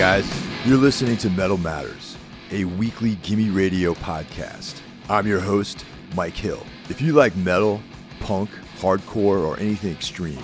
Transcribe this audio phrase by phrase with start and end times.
[0.00, 0.26] guys.
[0.64, 2.16] You're listening to Metal Matters,
[2.52, 4.80] a weekly Gimme Radio podcast.
[5.10, 6.64] I'm your host, Mike Hill.
[6.88, 7.82] If you like metal,
[8.18, 10.42] punk, hardcore, or anything extreme,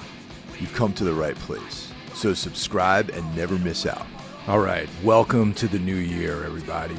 [0.61, 1.91] you've come to the right place.
[2.13, 4.07] So subscribe and never miss out.
[4.47, 6.99] All right, welcome to the new year, everybody.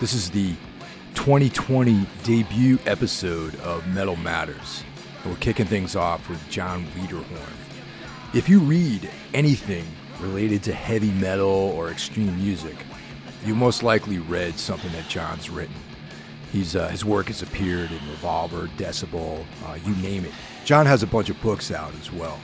[0.00, 0.56] This is the
[1.14, 4.82] 2020 debut episode of Metal Matters.
[5.24, 8.34] We're kicking things off with John Wiederhorn.
[8.34, 9.86] If you read anything
[10.22, 12.76] related to heavy metal or extreme music,
[13.44, 15.74] you most likely read something that John's written.
[16.52, 20.32] He's, uh, his work has appeared in Revolver, Decibel, uh, you name it.
[20.64, 22.38] John has a bunch of books out as well.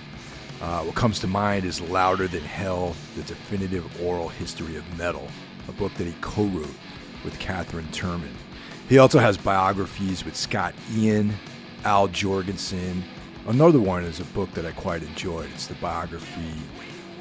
[0.60, 5.28] Uh, what comes to mind is Louder Than Hell, The Definitive Oral History of Metal,
[5.68, 6.74] a book that he co wrote
[7.24, 8.32] with Catherine Turman.
[8.88, 11.34] He also has biographies with Scott Ian,
[11.84, 13.02] Al Jourgensen.
[13.46, 15.48] Another one is a book that I quite enjoyed.
[15.54, 16.54] It's the biography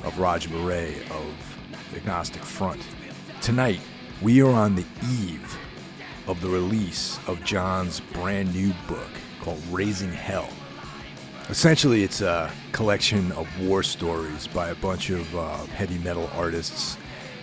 [0.08, 1.60] of Roger Miret of
[1.94, 2.82] Agnostic Front.
[3.42, 3.82] Tonight,
[4.22, 5.58] we are on the eve
[6.28, 9.10] of the release of John's brand new book
[9.42, 10.48] called Raising Hell.
[11.50, 16.98] Essentially, it's a collection of war stories by a bunch of uh, heavy metal artists.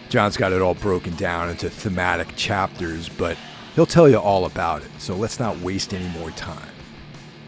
[0.08, 3.36] John's got it all broken down into thematic chapters, but
[3.74, 6.72] he'll tell you all about it, so let's not waste any more time.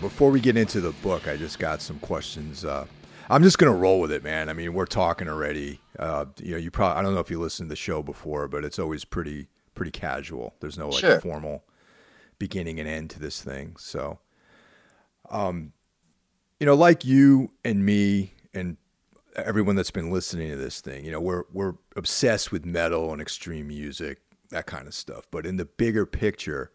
[0.03, 2.67] Before we get into the book, I just got some questions.
[2.67, 2.87] Uh,
[3.29, 4.49] I'm just gonna roll with it, man.
[4.49, 5.81] I mean, we're talking already.
[5.99, 8.49] Uh, you know, you probably I don't know if you listened to the show before,
[8.49, 10.55] but it's always pretty pretty casual.
[10.61, 11.21] There's no like Sure.
[11.21, 11.65] formal
[12.39, 13.77] beginning and end to this thing.
[13.79, 14.19] So,
[15.31, 15.73] um,
[16.61, 18.77] you know, like you and me and
[19.35, 23.21] everyone that's been listening to this thing, you know, we're we're obsessed with metal and
[23.21, 25.25] extreme music, that kind of stuff.
[25.31, 26.71] But in the bigger picture,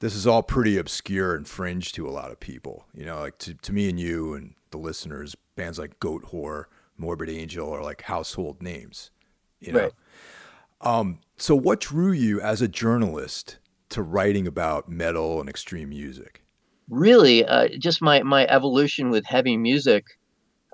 [0.00, 2.86] this is all pretty obscure and fringe to a lot of people.
[2.94, 6.64] You know, like to, to me and you and the listeners, bands like Goatwhore,
[6.96, 9.10] Morbid Angel are like household names.
[9.60, 9.80] You know.
[9.80, 9.92] Right.
[10.80, 13.58] Um, so what drew you as a journalist
[13.90, 16.42] to writing about metal and extreme music?
[16.88, 20.04] really uh, just my my evolution with heavy music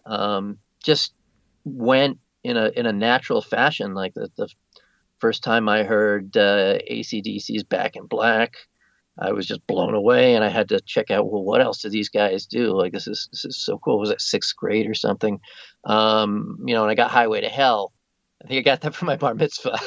[0.06, 1.12] um, just
[1.64, 4.48] went in a in a natural fashion like the, the
[5.18, 8.54] first time i heard uh, acdc's back in black
[9.18, 11.88] i was just blown away and i had to check out well what else do
[11.88, 14.94] these guys do like this is this is so cool was it sixth grade or
[14.94, 15.40] something
[15.84, 17.92] um, you know and i got highway to hell
[18.44, 19.78] i think i got that for my bar mitzvah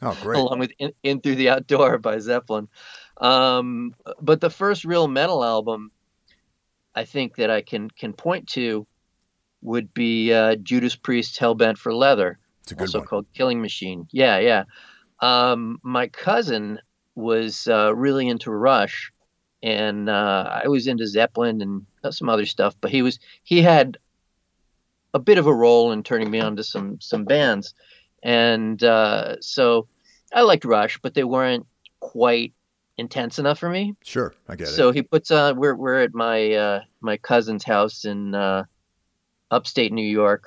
[0.00, 0.38] Oh, great.
[0.38, 2.68] along with in, in Through the Outdoor by Zeppelin.
[3.20, 5.90] Um, but the first real metal album,
[6.94, 8.86] I think that I can can point to,
[9.62, 13.06] would be uh, Judas Priest's "Hellbent for Leather," It's a good also one.
[13.08, 14.64] called "Killing Machine." Yeah, yeah.
[15.20, 16.78] Um, my cousin
[17.16, 19.10] was uh, really into Rush,
[19.62, 22.76] and uh, I was into Zeppelin and some other stuff.
[22.80, 23.98] But he was he had
[25.14, 27.74] a bit of a role in turning me on to some some bands,
[28.22, 29.88] and uh, so
[30.32, 31.66] I liked Rush, but they weren't
[32.00, 32.52] quite
[32.98, 33.94] intense enough for me.
[34.04, 34.94] Sure, I get So it.
[34.94, 35.56] he puts on.
[35.56, 38.64] We're we're at my uh, my cousin's house in uh,
[39.50, 40.44] upstate New York,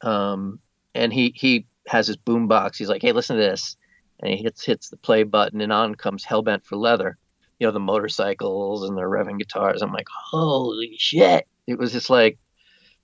[0.00, 0.58] um,
[0.94, 2.78] and he he has his boom box.
[2.78, 3.76] He's like, "Hey, listen to this,"
[4.22, 7.18] and he hits hits the play button, and on comes Hellbent for Leather.
[7.58, 9.82] You know the motorcycles and the revving guitars.
[9.82, 12.38] I'm like, "Holy shit!" It was just like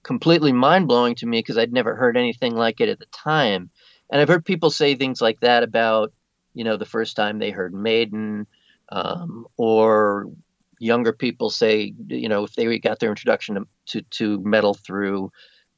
[0.02, 3.70] completely mind blowing to me because I'd never heard anything like it at the time.
[4.10, 6.12] And I've heard people say things like that about,
[6.54, 8.46] you know, the first time they heard Maiden,
[8.90, 10.30] um, or
[10.78, 15.30] younger people say, you know, if they got their introduction to, to, to metal through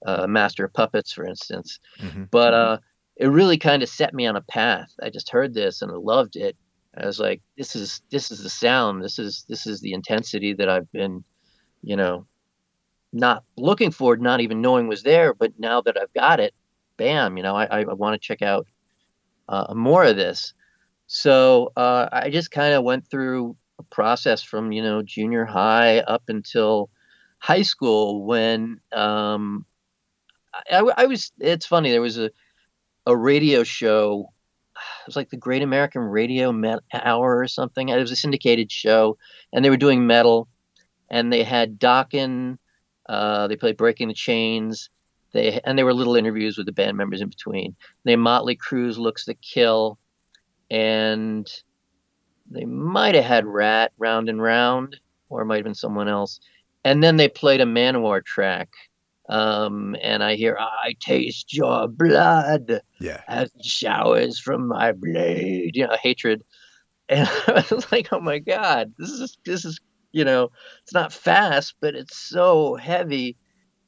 [0.06, 1.80] uh, Master of Puppets, for instance.
[1.98, 2.30] Mhm.
[2.30, 2.78] But uh,
[3.20, 4.94] it really kind of set me on a path.
[5.02, 6.56] I just heard this and I loved it.
[6.96, 9.04] I was like, this is this is the sound.
[9.04, 11.22] This is this is the intensity that I've been,
[11.82, 12.26] you know,
[13.12, 15.34] not looking for, not even knowing was there.
[15.34, 16.54] But now that I've got it,
[16.96, 18.66] bam, you know, I, I want to check out
[19.50, 20.54] uh, more of this.
[21.06, 25.98] So uh, I just kind of went through a process from, you know, junior high
[25.98, 26.88] up until
[27.38, 29.66] high school when um,
[30.70, 32.30] I, I was, it's funny, there was a,
[33.06, 34.32] a radio show.
[34.76, 37.88] It was like the Great American Radio Met Hour or something.
[37.88, 39.18] It was a syndicated show,
[39.52, 40.48] and they were doing metal,
[41.10, 42.58] and they had Dokken.
[43.08, 44.90] Uh, they played Breaking the Chains.
[45.32, 47.76] They and there were little interviews with the band members in between.
[48.04, 49.98] They Motley Crue's Looks to Kill,
[50.70, 51.50] and
[52.50, 54.96] they might have had Ratt Round and Round,
[55.28, 56.40] or it might have been someone else.
[56.84, 58.70] And then they played a Manowar track,
[59.30, 63.22] um, and I hear "I taste your blood." Yeah.
[63.26, 66.44] as it showers from my blade, you know, hatred.
[67.08, 69.80] And I was like, oh my God, this is, this is,
[70.12, 70.50] you know,
[70.84, 73.36] it's not fast, but it's so heavy.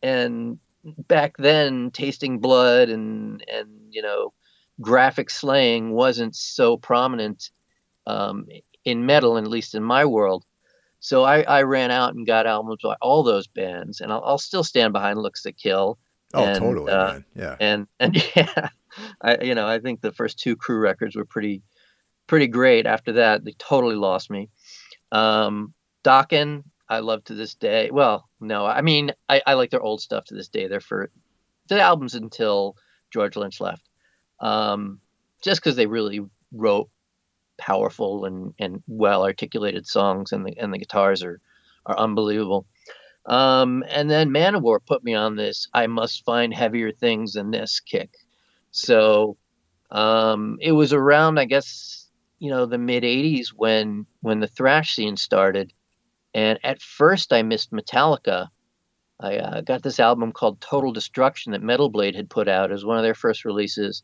[0.02, 4.32] And back then, tasting blood and, and, you know,
[4.80, 7.50] graphic slaying wasn't so prominent
[8.08, 8.46] um,
[8.84, 10.44] in metal, at least in my world.
[11.02, 14.38] So I, I ran out and got albums by all those bands, and I'll, I'll
[14.38, 15.98] still stand behind Looks That Kill.
[16.32, 17.24] Oh, and, totally, uh, man.
[17.34, 17.56] Yeah.
[17.58, 18.68] And and yeah,
[19.20, 21.62] I you know I think the first two Crue records were pretty
[22.28, 22.86] pretty great.
[22.86, 24.48] After that, they totally lost me.
[25.10, 27.90] Um, Dokken, I love to this day.
[27.90, 30.68] Well, no, I mean I, I like their old stuff to this day.
[30.68, 31.10] They're for
[31.66, 32.76] the albums until
[33.12, 33.88] George Lynch left,
[34.38, 35.00] um,
[35.42, 36.20] just because they really
[36.52, 36.88] wrote
[37.58, 41.40] powerful and, and well articulated songs, and the and the guitars are
[41.86, 42.66] are unbelievable.
[43.26, 45.68] Um, and then Manowar put me on this.
[45.72, 48.10] I must find heavier things than this kick.
[48.72, 49.36] So
[49.90, 52.08] um, it was around, I guess,
[52.38, 55.72] you know, the mid '80s when when the thrash scene started.
[56.34, 58.48] And at first, I missed Metallica.
[59.20, 62.84] I uh, got this album called Total Destruction that Metal Blade had put out as
[62.84, 64.02] one of their first releases,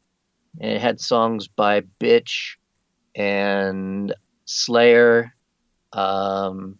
[0.60, 2.56] and it had songs by Bitch
[3.14, 4.14] and
[4.44, 5.34] Slayer.
[5.92, 6.78] Um,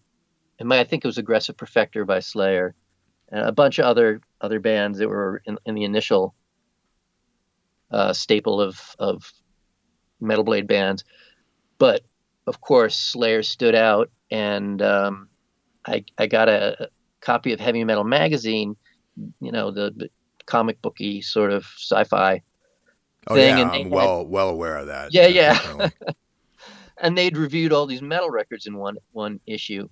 [0.59, 2.75] and my, I think it was Aggressive Perfector by Slayer,
[3.31, 6.35] and a bunch of other other bands that were in, in the initial
[7.91, 9.33] uh, staple of of
[10.21, 11.05] Metal Blade bands.
[11.79, 12.03] But
[12.47, 15.29] of course, Slayer stood out, and um,
[15.87, 16.91] I I got a
[17.21, 18.77] copy of Heavy Metal magazine,
[19.41, 20.11] you know, the, the
[20.47, 22.43] comic booky sort of sci-fi
[23.29, 25.13] Oh thing, yeah, and I'm well well aware of that.
[25.13, 25.91] Yeah, yeah.
[27.01, 29.89] and they'd reviewed all these metal records in one one issue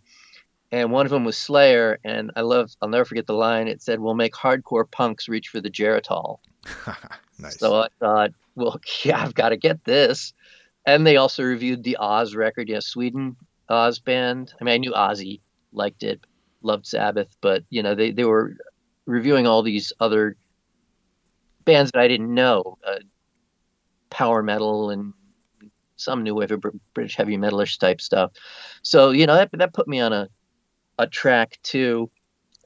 [0.73, 3.83] and one of them was slayer and i love i'll never forget the line it
[3.83, 6.39] said we'll make hardcore punks reach for the geritol
[7.39, 7.59] nice.
[7.59, 10.33] so i thought well yeah i've got to get this
[10.85, 13.37] and they also reviewed the oz record yeah sweden
[13.69, 15.41] oz band i mean i knew ozzy
[15.73, 16.21] liked it
[16.63, 18.57] loved sabbath but you know they, they were
[19.07, 20.37] reviewing all these other
[21.65, 22.99] bands that i didn't know uh,
[24.11, 25.13] power metal and
[25.97, 26.63] some new wave of
[26.95, 28.33] British heavy metalish type stuff.
[28.83, 30.29] So you know that that put me on a
[30.99, 32.11] a track too.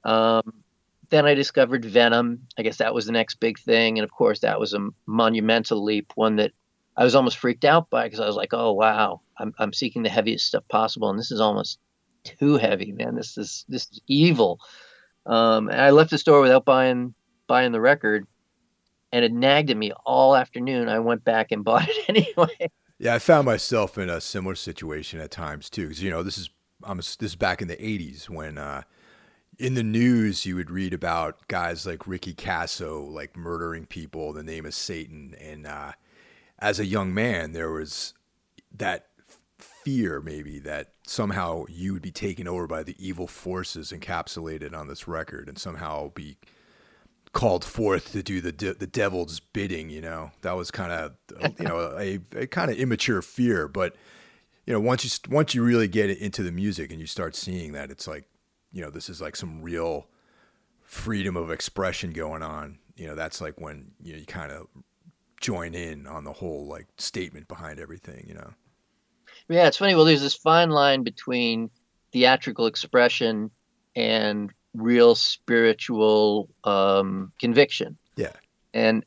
[0.04, 0.62] Um,
[1.10, 2.46] then I discovered Venom.
[2.56, 5.82] I guess that was the next big thing, and of course that was a monumental
[5.82, 6.52] leap, one that
[6.96, 10.02] I was almost freaked out by because I was like, oh wow, I'm I'm seeking
[10.02, 11.78] the heaviest stuff possible, and this is almost
[12.24, 13.14] too heavy, man.
[13.14, 14.60] This is this is evil.
[15.26, 17.14] Um, and I left the store without buying
[17.46, 18.26] buying the record,
[19.12, 20.88] and it nagged at me all afternoon.
[20.88, 22.70] I went back and bought it anyway.
[22.98, 26.38] Yeah, I found myself in a similar situation at times too, because you know this
[26.38, 26.50] is
[26.84, 28.82] I'm this is back in the '80s when uh,
[29.58, 34.36] in the news you would read about guys like Ricky Kasso like murdering people in
[34.36, 35.92] the name of Satan, and uh,
[36.58, 38.14] as a young man there was
[38.72, 39.06] that
[39.58, 44.88] fear maybe that somehow you would be taken over by the evil forces encapsulated on
[44.88, 46.36] this record, and somehow be
[47.32, 49.90] called forth to do the de- the devil's bidding.
[49.90, 51.14] You know, that was kind of
[51.58, 53.68] you know a, a kind of immature fear.
[53.68, 53.96] But
[54.66, 57.72] you know, once you once you really get into the music and you start seeing
[57.72, 58.24] that, it's like
[58.72, 60.06] you know this is like some real
[60.82, 62.78] freedom of expression going on.
[62.96, 64.66] You know, that's like when you, know, you kind of
[65.40, 68.24] join in on the whole like statement behind everything.
[68.26, 68.50] You know.
[69.48, 69.94] Yeah, it's funny.
[69.94, 71.70] Well, there's this fine line between
[72.12, 73.50] theatrical expression
[73.96, 77.96] and real spiritual um, conviction.
[78.16, 78.32] Yeah.
[78.72, 79.04] And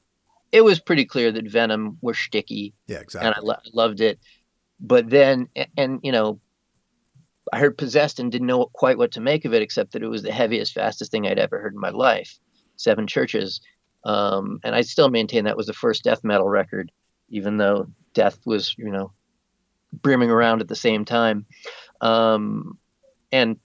[0.52, 3.28] it was pretty clear that Venom were sticky, Yeah, exactly.
[3.28, 4.20] and I lo- loved it.
[4.80, 6.40] But then, a- and you know,
[7.52, 10.08] I heard Possessed and didn't know quite what to make of it, except that it
[10.08, 12.38] was the heaviest, fastest thing I'd ever heard in my life.
[12.76, 13.62] Seven Churches,
[14.06, 16.92] um, and I still maintain that was the first death metal record,
[17.30, 19.12] even though death was, you know,
[20.02, 21.46] brimming around at the same time.
[22.02, 22.78] Um,
[23.32, 23.58] and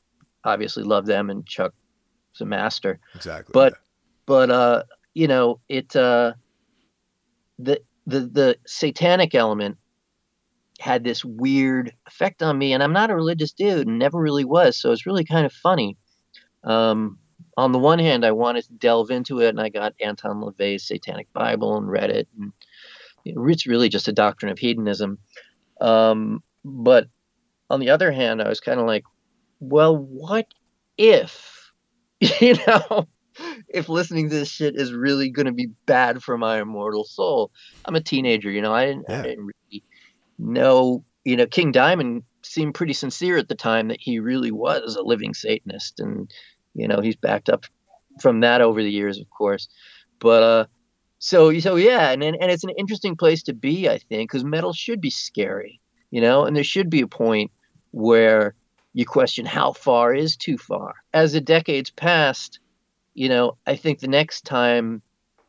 [0.44, 1.74] obviously love them and Chuck
[2.40, 2.98] a master.
[3.14, 3.52] exactly.
[3.52, 3.74] but-
[4.26, 4.82] But uh,
[5.14, 6.34] you know, it uh,
[7.58, 9.78] the the the satanic element
[10.80, 14.44] had this weird effect on me, and I'm not a religious dude, and never really
[14.44, 15.96] was, so it's really kind of funny.
[16.62, 17.18] Um,
[17.56, 20.86] on the one hand, I wanted to delve into it, and I got Anton LaVey's
[20.86, 22.52] Satanic Bible and read it, and
[23.24, 25.18] it's really just a doctrine of hedonism.
[25.80, 27.08] Um, but
[27.70, 29.04] on the other hand, I was kind of like,
[29.58, 30.46] well, what
[30.96, 31.57] if,
[32.40, 33.06] you know,
[33.68, 37.50] if listening to this shit is really going to be bad for my immortal soul?
[37.84, 39.20] I'm a teenager, you know, I didn't, Yeah.
[39.20, 39.84] I didn't really
[40.38, 44.96] know, you know, King Diamond seemed pretty sincere at the time that he really was
[44.96, 46.00] a living Satanist.
[46.00, 46.32] And,
[46.74, 47.64] you know, he's backed up
[48.20, 49.68] from that over the years, of course.
[50.18, 50.66] But, uh,
[51.20, 54.44] so, so yeah, and, and and it's an interesting place to be, I think, because
[54.44, 55.80] metal should be scary,
[56.12, 57.50] you know, and there should be a point
[57.90, 58.54] where
[58.98, 60.92] you question how far is too far.
[61.14, 62.58] As the decades passed,
[63.14, 65.02] you know, I think the next time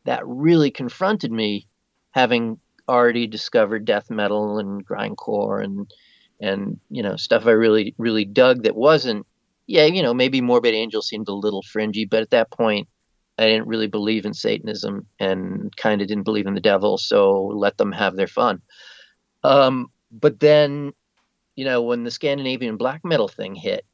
[0.04, 1.66] that really confronted me,
[2.12, 5.92] having already discovered death metal and grindcore and
[6.40, 9.26] and you know stuff I really really dug that wasn't
[9.66, 12.86] yeah you know maybe Morbid Angel seemed a little fringy, but at that point
[13.36, 17.46] I didn't really believe in Satanism and kind of didn't believe in the devil, so
[17.46, 18.62] let them have their fun.
[19.42, 20.92] Um, but then,
[21.56, 23.84] you know, when the Scandinavian black metal thing hit,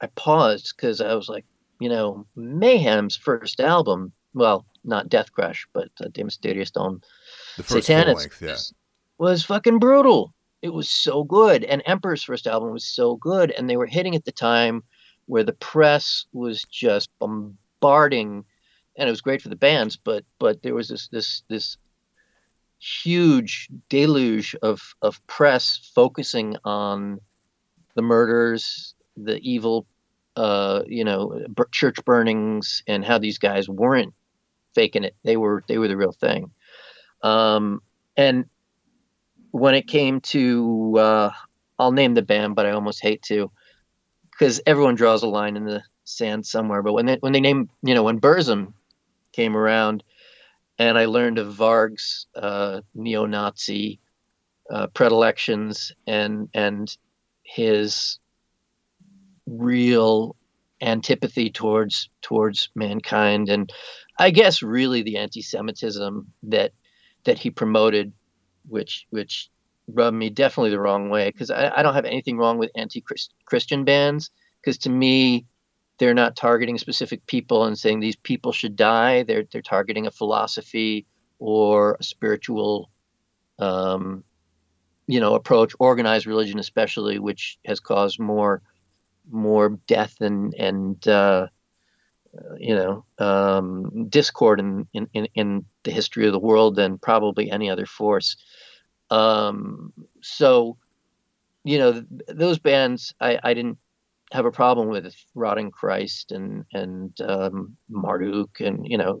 [0.00, 1.44] I paused because I was like,
[1.80, 7.00] you know, Mayhem's first album, well, not Deathcrush, but uh, De Mysteriis Dom
[7.56, 8.56] Sathanas, yeah.
[9.18, 10.34] was fucking brutal.
[10.62, 11.64] It was so good.
[11.64, 13.50] And Emperor's first album was so good.
[13.50, 14.82] And they were hitting at the time
[15.26, 18.44] where the press was just bombarding bombarding,
[18.96, 19.96] and it was great for the bands.
[19.96, 21.76] But but there was this this this
[22.84, 27.20] huge deluge of of press focusing on
[27.94, 29.86] the murders, the evil,
[30.36, 31.40] uh, you know,
[31.72, 34.12] church burnings, and how these guys weren't
[34.74, 36.50] faking it; they were they were the real thing.
[37.22, 37.80] Um,
[38.16, 38.44] and
[39.50, 41.30] when it came to, uh,
[41.78, 43.50] I'll name the band, but I almost hate to,
[44.30, 46.82] because everyone draws a line in the sand somewhere.
[46.82, 48.74] But when they when they named you know when Burzum
[49.32, 50.04] came around,
[50.78, 54.00] and I learned of Varg's uh, neo-Nazi
[54.70, 56.96] uh, predilections and and
[57.42, 58.18] his
[59.46, 60.36] real
[60.80, 63.48] antipathy towards towards mankind.
[63.48, 63.70] And
[64.18, 66.72] I guess really the anti-Semitism that
[67.24, 68.12] that he promoted,
[68.68, 69.50] which which
[69.88, 73.84] rubbed me definitely the wrong way because I, I, don't have anything wrong with anti-Christian
[73.84, 74.30] bands.
[74.62, 75.44] Because to me
[75.98, 79.22] they're not targeting specific people and saying these people should die.
[79.22, 81.06] They're they're targeting a philosophy
[81.38, 82.90] or a spiritual,
[83.58, 84.24] um,
[85.06, 88.62] you know, approach, organized religion especially, which has caused more
[89.30, 91.46] more death and and uh,
[92.58, 97.70] you know um, discord in, in in the history of the world than probably any
[97.70, 98.36] other force.
[99.10, 100.76] Um, so,
[101.62, 103.78] you know, th- those bands I, I didn't
[104.34, 109.20] have a problem with Rotting Christ and and um, Marduk and you know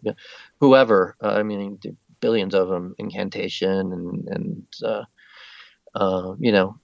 [0.58, 1.16] whoever.
[1.22, 1.78] Uh, I mean,
[2.20, 5.04] billions of them, Incantation and and uh,
[5.94, 6.78] uh, you know,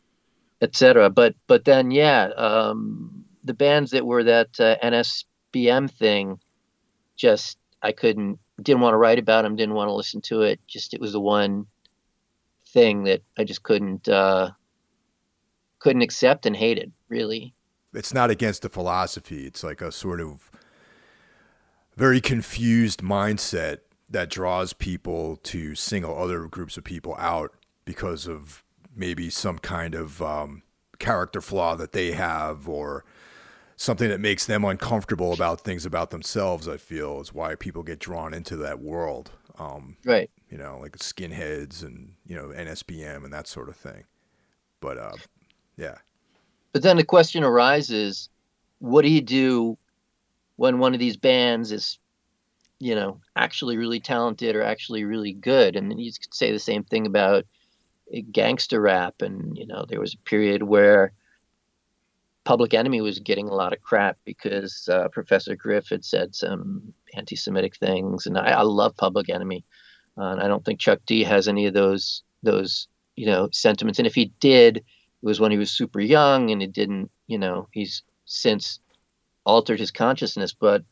[0.63, 1.11] etc.
[1.11, 6.39] But but then yeah, um, the bands that were that uh, NSBM thing,
[7.17, 10.61] just I couldn't didn't want to write about them, didn't want to listen to it.
[10.69, 11.67] Just it was the one
[12.69, 14.53] thing that I just couldn't uh,
[15.81, 17.55] couldn't accept and hated really
[17.95, 19.47] it's not against the philosophy.
[19.47, 20.51] It's like a sort of
[21.97, 23.79] very confused mindset
[24.09, 27.55] that draws people to single other groups of people out
[27.85, 30.63] because of maybe some kind of um,
[30.99, 33.05] character flaw that they have or
[33.77, 36.69] something that makes them uncomfortable about things about themselves.
[36.69, 39.31] I feel is why people get drawn into that world.
[39.59, 40.31] Um, right.
[40.51, 44.05] You know, like skinheads and you know NSBM and that sort of thing.
[44.81, 45.17] But uh,
[45.77, 45.99] yeah.
[46.73, 48.29] But then the question arises
[48.79, 49.77] what do you do
[50.57, 51.99] when one of these bands is,
[52.79, 55.77] you know, actually really talented or actually really good?
[55.77, 57.45] And then you could say the same thing about
[58.33, 59.23] gangster rap.
[59.23, 61.13] And, you know, there was a period where
[62.45, 66.93] Public Enemy was getting a lot of crap because uh, Professor Griff had said some
[67.15, 68.27] anti Semitic things.
[68.27, 69.65] And I, I love Public Enemy.
[70.19, 73.99] Uh, and I don't think Chuck D has any of those, those, you know, sentiments.
[73.99, 74.85] And if he did,
[75.23, 78.81] it was when he was super young and it didn't you know he's since
[79.45, 80.85] altered his consciousness but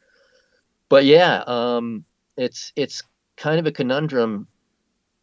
[0.89, 2.05] but yeah um
[2.37, 3.03] it's it's
[3.37, 4.49] kind of a conundrum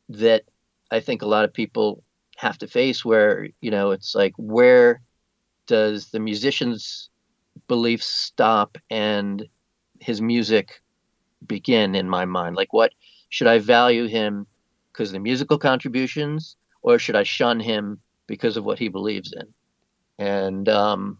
[0.09, 0.43] that
[0.91, 2.03] i think a lot of people
[2.37, 5.01] have to face where you know it's like where
[5.67, 7.09] does the musician's
[7.67, 9.47] beliefs stop and
[9.99, 10.81] his music
[11.47, 12.55] begin in my mind?
[12.55, 12.93] Like what
[13.29, 14.45] should i value him
[14.91, 19.53] because the musical contributions or should i shun him because of what he believes in.
[20.17, 21.19] And um,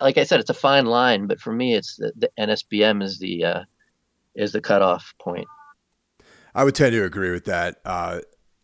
[0.00, 3.18] like I said, it's a fine line, but for me, it's the, the NSBM is
[3.18, 3.64] the uh,
[4.34, 5.46] is the cutoff point.
[6.54, 7.80] I would tend to agree with that.
[7.84, 8.20] Uh,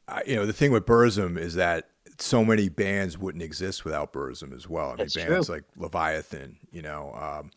[0.08, 4.12] I, you know, the thing with Burzum is that so many bands wouldn't exist without
[4.12, 4.86] Burzum as well.
[4.86, 5.56] I mean, That's bands true.
[5.56, 6.58] like Leviathan.
[6.70, 7.50] You know, um,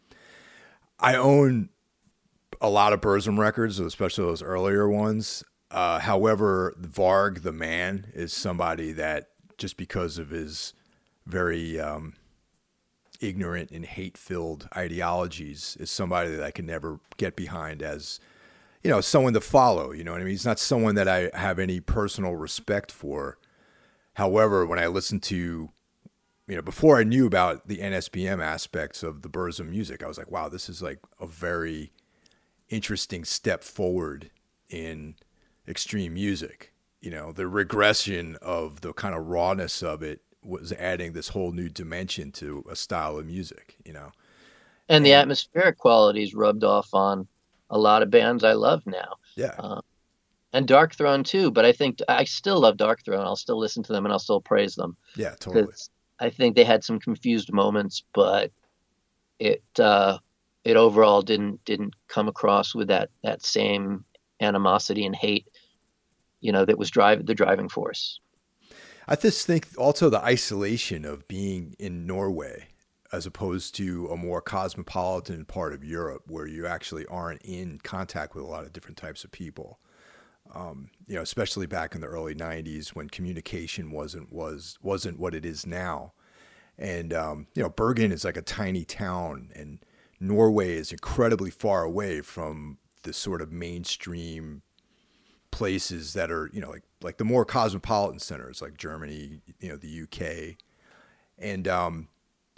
[1.00, 1.70] I own
[2.62, 5.44] a lot of Burzum records, especially those earlier ones.
[5.72, 10.74] Uh, however, Varg the man is somebody that just because of his
[11.28, 12.14] very um,
[13.22, 18.20] ignorant and hate filled ideologies, is somebody that I can never get behind as,
[18.84, 19.92] you know, someone to follow.
[19.92, 20.32] You know what I mean?
[20.32, 23.38] He's not someone that I have any personal respect for.
[24.14, 25.70] However, when I listened to,
[26.48, 30.18] you know, before I knew about the NSBM aspects of the Burzum music, I was
[30.18, 31.92] like, wow, this is like a very
[32.70, 34.32] interesting step forward
[34.70, 35.16] in
[35.68, 41.14] extreme music you know, the regression of the kind of rawness of it was adding
[41.14, 44.12] this whole new dimension to a style of music, you know.
[44.88, 47.28] And the atmospheric qualities rubbed off on
[47.70, 49.16] a lot of bands I love now.
[49.36, 49.56] Yeah.
[49.58, 49.82] Uh,
[50.52, 53.24] and Darkthrone too, but I think I still love Darkthrone.
[53.24, 54.98] I'll still listen to them and I'll still praise them.
[55.16, 55.74] Yeah, totally.
[56.20, 58.52] I think they had some confused moments, but
[59.38, 60.18] it uh,
[60.64, 64.04] it overall didn't didn't come across with that that same
[64.42, 65.48] animosity and hate,
[66.42, 68.20] you know, that was drive the driving force.
[69.08, 72.68] I just think also the isolation of being in Norway
[73.12, 78.36] as opposed to a more cosmopolitan part of Europe where you actually aren't in contact
[78.36, 79.80] with a lot of different types of people.
[80.54, 85.36] Um, you know, especially back in the early '90s when communication wasn't was wasn't what
[85.36, 86.14] it is now,
[86.78, 89.80] and um, you know, Bergen is like a tiny town, and
[90.20, 94.64] Norway is incredibly far away from the sort of mainstream
[95.60, 99.76] places that are you know like like the more cosmopolitan centers like Germany, you know,
[99.76, 100.56] the UK,
[101.38, 102.08] and um,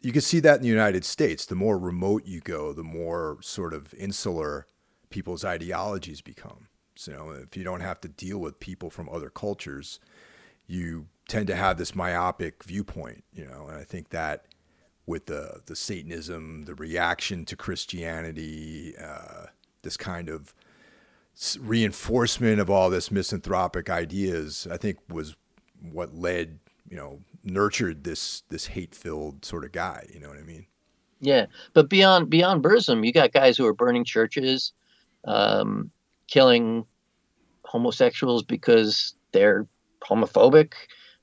[0.04, 1.48] you can see that in the United States.
[1.48, 4.68] The more remote you go, the more sort of insular
[5.10, 6.68] people's ideologies become.
[6.96, 10.00] So, you know, if you don't have to deal with people from other cultures,
[10.68, 14.46] you tend to have this myopic viewpoint, you know, and I think that
[15.08, 19.48] with the the Satanism, the reaction to Christianity, uh,
[19.82, 20.54] this kind of
[21.60, 25.36] reinforcement of all this misanthropic ideas, I think was
[25.82, 26.60] what led,
[26.90, 30.06] you know, nurtured this this hate filled sort of guy.
[30.14, 30.68] You know what I mean?
[31.20, 34.74] Yeah, but beyond beyond Burzum, you got guys who are burning churches,
[35.26, 35.92] um,
[36.28, 36.86] killing
[37.64, 39.68] homosexuals because they're
[40.02, 40.74] homophobic.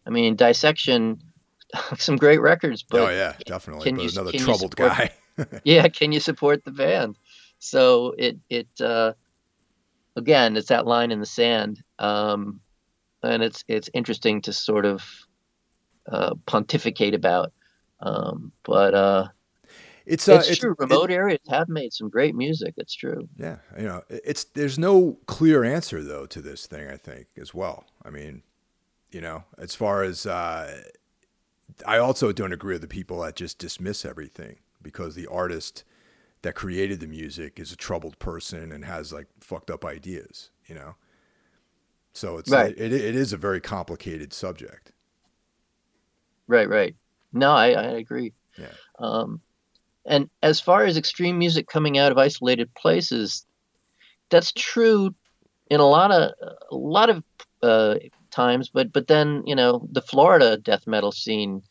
[0.06, 1.20] I mean, dissection,
[1.98, 2.82] some great records.
[2.82, 3.84] But oh yeah, definitely.
[3.84, 5.10] Can but you, another troubled support, guy.
[5.64, 7.18] yeah, can you support the band?
[7.58, 9.12] So it it uh,
[10.16, 12.60] again, it's that line in the sand, um,
[13.22, 15.02] and it's it's interesting to sort of
[16.10, 17.52] uh, pontificate about.
[18.00, 19.28] Um, but uh,
[20.06, 20.74] it's, uh, it's, it's, true.
[20.78, 22.74] Remote it, areas have made some great music.
[22.76, 23.28] It's true.
[23.38, 26.88] Yeah, you know, it's there's no clear answer though to this thing.
[26.88, 27.84] I think as well.
[28.04, 28.42] I mean,
[29.10, 30.82] you know, as far as uh,
[31.86, 35.84] I also don't agree with the people that just dismiss everything because the artist
[36.42, 40.50] that created the music is a troubled person and has like fucked up ideas.
[40.66, 40.94] You know,
[42.12, 42.74] so it's right.
[42.76, 44.92] it, it is a very complicated subject.
[46.46, 46.94] Right, right.
[47.32, 48.32] No, I, I agree.
[48.56, 48.72] Yeah.
[48.98, 49.40] Um,
[50.06, 53.46] and as far as extreme music coming out of isolated places,
[54.30, 55.14] that's true
[55.70, 56.32] in a lot of
[56.70, 57.22] a lot of
[57.62, 57.96] uh,
[58.30, 58.70] times.
[58.70, 61.62] But but then you know the Florida death metal scene,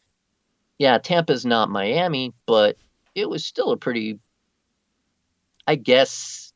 [0.78, 2.78] yeah, Tampa's not Miami, but
[3.16, 4.20] it was still a pretty.
[5.68, 6.54] I guess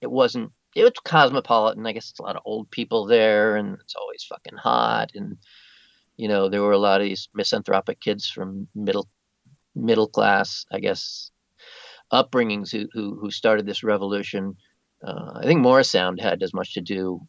[0.00, 0.52] it wasn't.
[0.74, 1.86] It was cosmopolitan.
[1.86, 5.36] I guess it's a lot of old people there, and it's always fucking hot and
[6.16, 9.08] you know, there were a lot of these misanthropic kids from middle
[9.74, 11.30] middle class, I guess,
[12.12, 14.56] upbringings who who, who started this revolution.
[15.04, 17.26] Uh, I think Morrisound had as much to do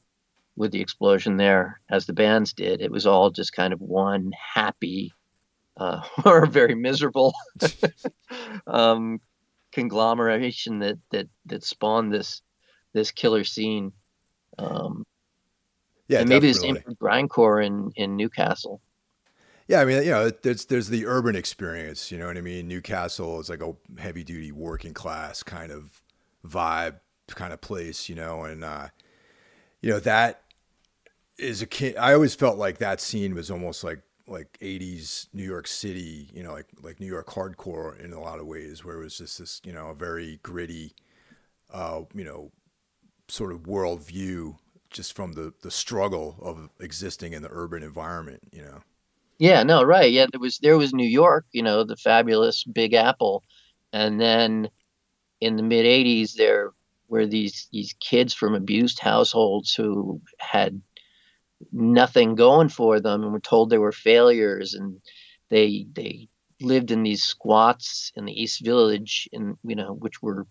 [0.56, 2.82] with the explosion there as the bands did.
[2.82, 5.12] It was all just kind of one happy
[5.77, 7.34] uh, or very miserable
[8.67, 9.19] um,
[9.74, 12.42] conglomeration that that that spawned this
[12.94, 13.92] this killer scene.
[14.58, 15.06] Um,
[16.08, 16.74] yeah, and maybe definitely.
[16.74, 18.82] the same for grindcore in in Newcastle.
[19.68, 22.12] Yeah, I mean, you know, there's there's the urban experience.
[22.12, 22.68] You know what I mean?
[22.68, 26.02] Newcastle is like a heavy duty working class kind of
[26.46, 28.10] vibe, kind of place.
[28.10, 28.90] You know, and uh,
[29.82, 30.44] you know that
[31.38, 31.96] is a kid.
[31.98, 36.44] I always felt like that scene was almost like like 80s New York City, you
[36.44, 39.40] know, like like New York hardcore in a lot of ways, where it was just
[39.40, 40.94] this, you know, a very gritty,
[41.74, 42.52] uh, you know,
[43.28, 44.58] sort of worldview
[44.90, 48.82] just from the the struggle of existing in the urban environment, you know.
[49.40, 50.12] Yeah, no, right.
[50.12, 53.44] Yeah, there was there was New York, you know, the fabulous Big Apple,
[53.92, 54.70] and then
[55.42, 56.72] in the mid '80s there
[57.10, 60.82] were these these kids from abused households who had
[61.71, 65.02] nothing going for them and were told they were failures, and
[65.49, 66.28] they they
[66.62, 70.47] lived in these squats in the East Village, in you know, which were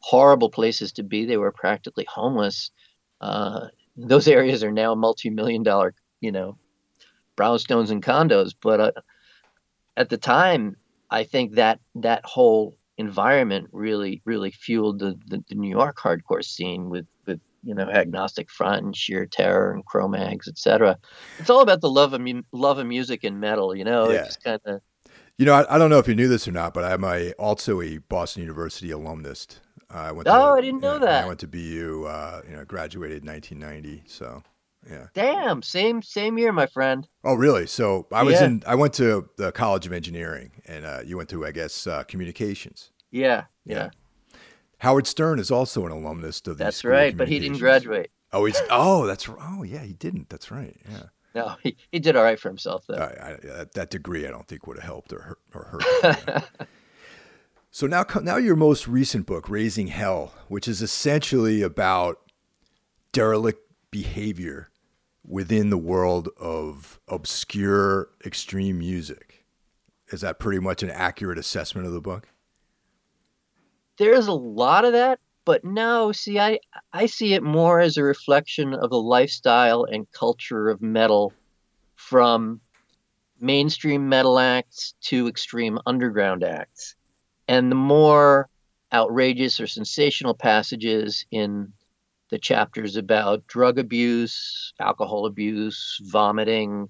[0.00, 1.24] horrible places to be.
[1.24, 2.70] They were practically homeless
[3.20, 6.58] uh, those areas are now multi-million dollar, you know,
[7.36, 8.54] brownstones and condos.
[8.60, 8.92] But uh,
[9.96, 10.76] at the time,
[11.10, 16.44] I think that that whole environment really, really fueled the, the, the New York hardcore
[16.44, 17.06] scene with
[17.66, 20.98] you know agnostic front and sheer terror and cro-mags etc
[21.38, 24.24] it's all about the love of mu- love of music and metal you know yeah.
[24.24, 24.80] it's kind of
[25.36, 27.32] you know I, I, don't know if you knew this or not but i'm a,
[27.32, 29.60] also a boston university alumnus
[29.92, 30.28] uh, I went.
[30.28, 31.24] Oh, to, I didn't know, know that.
[31.24, 32.06] I went to BU.
[32.08, 34.04] Uh, you know, graduated in 1990.
[34.06, 34.42] So,
[34.88, 35.06] Yeah.
[35.14, 37.06] Damn, same same year, my friend.
[37.24, 37.66] Oh, really?
[37.66, 38.46] So I was Yeah.
[38.46, 38.62] in.
[38.66, 42.02] I went to the College of Engineering, and uh, you went to, I guess, uh,
[42.04, 42.90] communications.
[43.10, 43.90] Yeah, yeah,
[44.78, 47.16] Howard Stern is also an alumnus of the that's right.
[47.16, 48.10] But he didn't graduate.
[48.32, 48.60] Oh, he's.
[48.70, 49.28] Oh, that's.
[49.28, 50.28] Oh, yeah, he didn't.
[50.28, 50.76] That's right.
[50.90, 51.04] Yeah.
[51.36, 52.94] No, he, he did all right for himself though.
[52.94, 55.38] I, I, that, that degree, I don't think would have helped or hurt.
[55.54, 56.66] Or hurt him, yeah.
[57.70, 62.20] so now, now your most recent book, "Raising Hell," which is essentially about
[63.12, 63.60] derelict
[63.90, 64.70] behavior
[65.26, 69.44] within the world of obscure extreme music.
[70.08, 72.28] Is that pretty much an accurate assessment of the book?
[73.98, 76.58] There's a lot of that, but no, see, I
[76.92, 81.32] I see it more as a reflection of the lifestyle and culture of metal
[81.94, 82.60] from
[83.40, 86.94] mainstream metal acts to extreme underground acts.
[87.48, 88.48] And the more
[88.92, 91.72] outrageous or sensational passages in
[92.30, 96.88] the chapters about drug abuse, alcohol abuse, vomiting,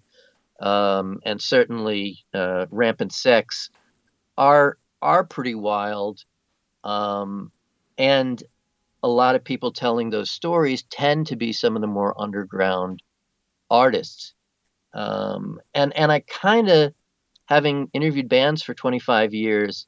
[0.60, 3.70] um, and certainly uh, rampant sex
[4.38, 6.24] are are pretty wild.
[6.86, 7.50] Um,
[7.98, 8.42] and
[9.02, 13.02] a lot of people telling those stories tend to be some of the more underground
[13.68, 14.34] artists.
[14.94, 16.94] Um, and and I kind of,
[17.46, 19.86] having interviewed bands for 25 years,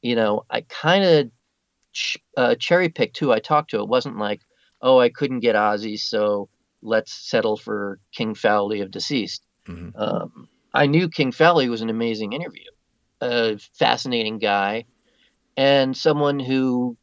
[0.00, 1.30] you know, I kind of
[1.92, 3.80] ch- uh, cherry picked who I talked to.
[3.80, 4.40] It wasn't like,
[4.80, 6.48] oh, I couldn't get Ozzy, so
[6.82, 9.44] let's settle for King Fowley of Deceased.
[9.66, 9.92] Mhm.
[9.96, 12.70] Um, I knew King Fowley was an amazing interview,
[13.20, 14.86] a fascinating guy,
[15.56, 16.96] and someone who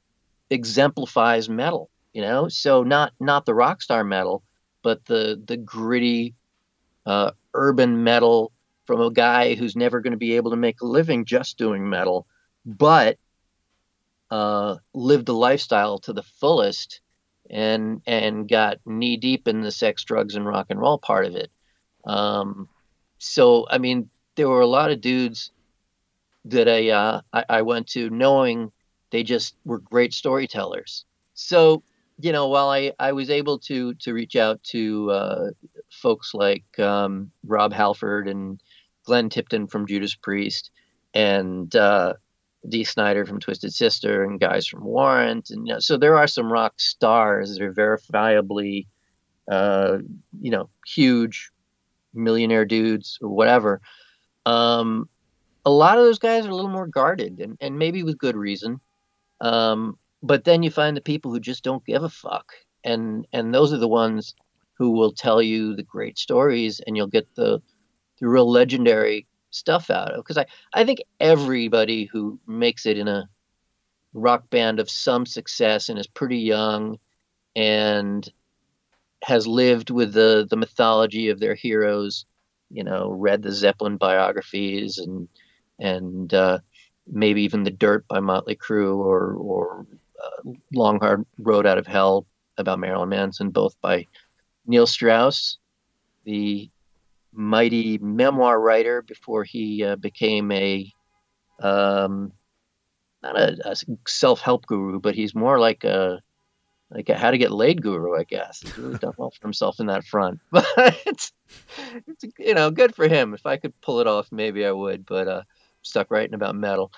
[0.49, 1.89] exemplifies metal.
[2.13, 4.43] You know, so not not the rock star metal,
[4.81, 6.35] but the the gritty
[7.05, 8.51] uh, urban metal
[8.85, 11.87] from a guy who's never going to be able to make a living just doing
[11.87, 12.25] metal,
[12.65, 13.19] but
[14.31, 17.01] uh, lived the lifestyle to the fullest
[17.49, 21.35] and and got knee deep in the sex, drugs, and rock and roll part of
[21.35, 21.51] it.
[22.05, 22.67] Um,
[23.19, 25.51] so I mean, there were a lot of dudes
[26.45, 28.71] that I, uh, I I went to knowing
[29.11, 31.05] they just were great storytellers.
[31.33, 31.83] So
[32.21, 35.49] you know, while I, I was able to to reach out to uh,
[35.89, 38.61] folks like um, Rob Halford and
[39.05, 40.71] Glenn Tipton from Judas Priest
[41.13, 42.13] and uh,
[42.67, 46.27] Dee Snider from Twisted Sister and guys from Warrant, and you know, so there are
[46.27, 48.87] some rock stars that are verifiably,
[49.49, 49.99] uh,
[50.41, 51.51] you know, huge
[52.13, 53.79] millionaire dudes or whatever.
[54.45, 55.07] Um,
[55.69, 58.35] a lot of those guys are a little more guarded, and, and maybe with good
[58.35, 58.79] reason.
[59.39, 62.51] Um, but then you find the people who just don't give a fuck,
[62.83, 64.33] and and those are the ones
[64.79, 67.61] who will tell you the great stories, and you'll get the
[68.19, 70.23] the real legendary stuff out of.
[70.23, 73.29] Because I I think everybody who makes it in a
[74.13, 76.97] rock band of some success and is pretty young,
[77.55, 78.27] and
[79.23, 82.25] has lived with the the mythology of their heroes,
[82.71, 85.29] you know, read the Zeppelin biographies and
[85.79, 86.59] and uh,
[87.07, 89.85] maybe even the Dirt by Motley Crue or or
[90.23, 92.25] uh, Long Hard Road Out of Hell
[92.57, 94.05] about Marilyn Manson, both by
[94.65, 95.57] Neil Strauss,
[96.25, 96.69] the
[97.31, 100.91] mighty memoir writer before he uh, became a
[101.61, 102.31] um,
[103.21, 103.75] not a, a
[104.07, 106.21] self-help guru, but he's more like a
[106.91, 108.61] like a how to get laid guru, I guess.
[108.61, 110.39] He's really done well for himself in that front.
[110.51, 110.65] But
[111.05, 111.31] it's,
[112.07, 113.33] it's you know good for him.
[113.33, 115.05] If I could pull it off, maybe I would.
[115.05, 115.43] But uh,
[115.81, 116.91] stuck writing about metal.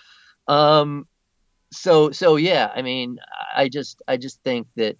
[0.47, 1.07] Um,
[1.71, 3.19] so so yeah, I mean,
[3.55, 4.97] I just I just think that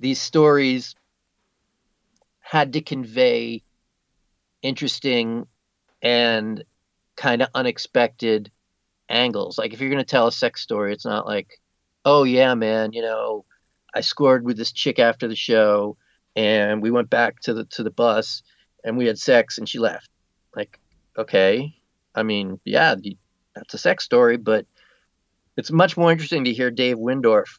[0.00, 0.94] these stories
[2.40, 3.62] had to convey
[4.62, 5.46] interesting
[6.02, 6.64] and
[7.16, 8.50] kind of unexpected
[9.08, 9.58] angles.
[9.58, 11.60] Like if you're going to tell a sex story, it's not like,
[12.04, 13.44] oh yeah, man, you know,
[13.94, 15.96] I scored with this chick after the show,
[16.34, 18.42] and we went back to the to the bus,
[18.84, 20.10] and we had sex, and she left.
[20.54, 20.78] Like,
[21.18, 21.74] okay,
[22.16, 23.16] I mean, yeah, the-
[23.54, 24.66] that's a sex story, but
[25.56, 27.58] it's much more interesting to hear Dave Wyndorf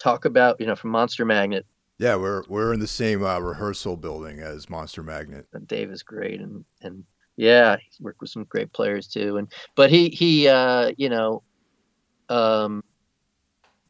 [0.00, 1.64] talk about, you know, from Monster Magnet.
[1.98, 5.46] Yeah, we're we're in the same uh, rehearsal building as Monster Magnet.
[5.52, 7.04] And Dave is great, and and
[7.36, 9.36] yeah, he's worked with some great players too.
[9.36, 11.44] And but he he uh, you know,
[12.28, 12.82] um,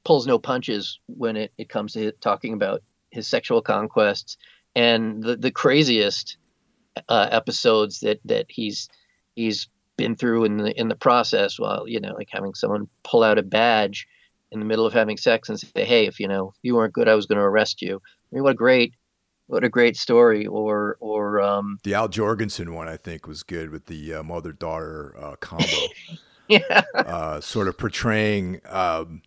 [0.04, 4.36] pulls no punches when it, it comes to talking about his sexual conquests
[4.74, 6.36] and the the craziest
[7.08, 8.88] uh, episodes that that he's
[9.34, 13.22] he's been through in the in the process while you know like having someone pull
[13.22, 14.06] out a badge
[14.50, 16.94] in the middle of having sex and say hey if you know if you weren't
[16.94, 18.94] good I was going to arrest you I mean what a great
[19.46, 23.70] what a great story or or um The Al Jourgensen one, I think, was good
[23.70, 25.66] with the uh, mother daughter uh, combo,
[26.48, 29.22] yeah uh, sort of portraying, um,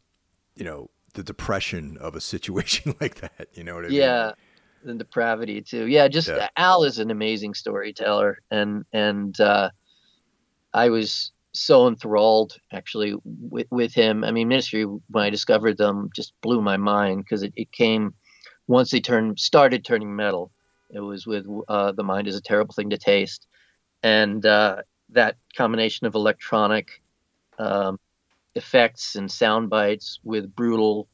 [0.56, 3.50] you know, the depression of a situation like that.
[3.54, 3.98] You know what I mean?
[3.98, 4.32] yeah
[4.88, 5.88] and depravity too.
[5.88, 6.48] Yeah, just Yeah.
[6.58, 9.70] Al is an amazing storyteller, and and uh,
[10.76, 14.26] I was so enthralled actually with, with him.
[14.26, 18.14] I mean, Ministry when I discovered them just blew my mind because it, it came
[18.68, 20.52] once they turned started turning metal.
[20.90, 23.48] It was with uh, the mind is a terrible thing to taste,
[24.04, 27.02] and uh, that combination of electronic
[27.58, 27.98] um,
[28.54, 31.08] effects and sound bites with brutal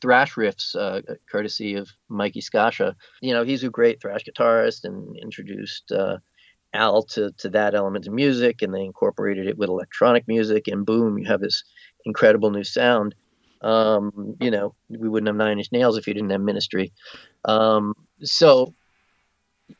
[0.00, 2.94] thrash riffs, uh, courtesy of Mikey Scaccia.
[3.20, 6.18] You know, he's a great thrash guitarist and introduced uh,
[6.74, 10.86] Al to, to that element of music, and they incorporated it with electronic music, and
[10.86, 11.64] boom, you have this
[12.04, 13.14] incredible new sound.
[13.60, 16.92] Um, you know, we wouldn't have Nine Inch Nails if you didn't have Ministry.
[17.44, 18.74] Um, so,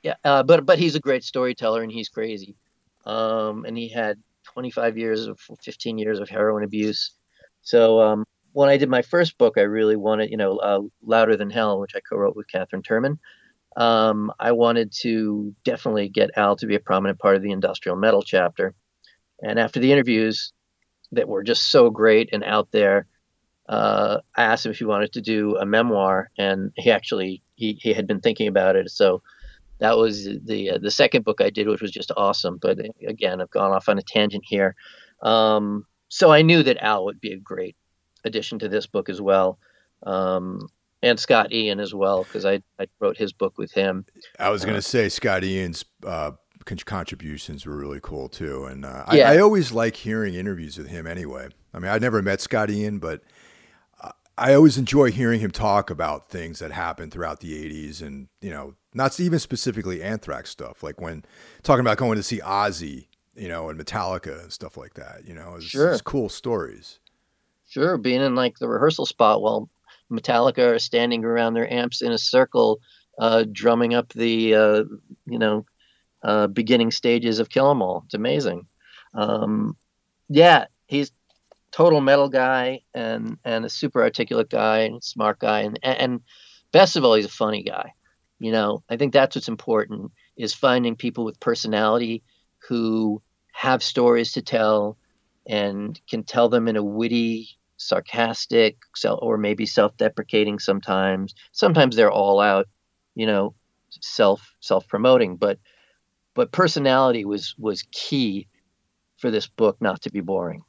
[0.02, 2.57] yeah, uh, but but he's a great storyteller, and he's crazy.
[3.05, 7.12] Um, and he had 25 years of 15 years of heroin abuse.
[7.62, 11.37] So um, when I did my first book, I really wanted, you know, uh, Louder
[11.37, 13.18] Than Hell, which I co-wrote with Catherine Turman.
[13.77, 17.97] Um, I wanted to definitely get Al to be a prominent part of the industrial
[17.97, 18.75] metal chapter.
[19.41, 20.53] And after the interviews
[21.13, 23.07] that were just so great and out there,
[23.69, 27.79] uh, I asked him if he wanted to do a memoir, and he actually he,
[27.81, 28.91] he had been thinking about it.
[28.91, 29.23] So
[29.79, 32.59] that was the uh, the second book I did, which was just awesome.
[32.61, 34.75] But uh, again, I've gone off on a tangent here.
[35.23, 37.77] Um, so I knew that Al would be a great
[38.25, 39.59] addition to this book as well,
[40.05, 40.69] um,
[41.03, 44.05] and Scott Ian as well, because I, I wrote his book with him.
[44.38, 46.33] I was going to say Scott Ian's uh,
[46.65, 49.31] con- contributions were really cool too, and uh, Yeah.
[49.31, 51.07] I, I always like hearing interviews with him.
[51.07, 53.23] Anyway, I mean, I never met Scott Ian, but
[54.01, 58.29] uh, I always enjoy hearing him talk about things that happened throughout the '80s, and
[58.41, 61.25] you know, not even specifically Anthrax stuff, like when
[61.62, 65.27] talking about going to see Ozzy, you know, and Metallica and stuff like that.
[65.27, 65.91] You know, it's, Sure.
[65.93, 67.01] it's cool stories.
[67.69, 69.71] Sure, being in like the rehearsal spot while
[70.11, 72.81] Metallica are standing around their amps in a circle,
[73.19, 74.85] uh, drumming up the uh,
[75.27, 75.65] you know
[76.23, 78.03] uh, beginning stages of Kill 'Em All.
[78.07, 78.67] It's amazing.
[79.15, 79.77] Um,
[80.29, 81.12] yeah, he's
[81.71, 86.21] total metal guy and and a super articulate guy and smart guy and and
[86.73, 87.93] best of all, he's a funny guy.
[88.38, 92.25] You know, I think that's what's important is finding people with personality
[92.69, 94.97] who have stories to tell
[95.47, 97.51] and can tell them in a witty,
[97.83, 101.35] sarcastic, or maybe self-deprecating sometimes.
[101.53, 102.68] Sometimes they're all out,
[103.14, 103.55] you know,
[104.01, 105.59] self self-promoting, but
[106.35, 108.49] but personality was was key
[109.18, 110.62] for this book not to be boring.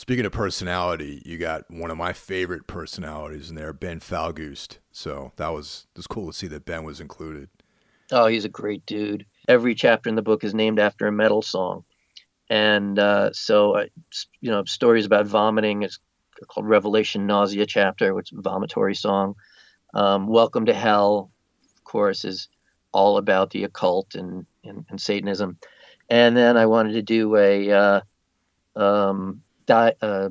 [0.00, 4.78] Speaking of personality, you got one of my favorite personalities in there, Ben Falgoust.
[4.90, 7.50] So that was it was cool to see that Ben was included.
[8.10, 9.26] Oh, he's a great dude.
[9.46, 11.84] Every chapter in the book is named after a metal song,
[12.48, 13.86] and uh, so uh,
[14.40, 15.82] you know stories about vomiting.
[15.82, 15.98] It's
[16.48, 19.34] called Revelation Nausea chapter, which is a vomitory song.
[19.94, 21.30] Um, Welcome to Hell,
[21.76, 22.48] of course, is
[22.92, 25.58] all about the occult and, and, and Satanism.
[26.08, 28.00] And then I wanted to do a uh,
[28.76, 30.30] um, di- uh,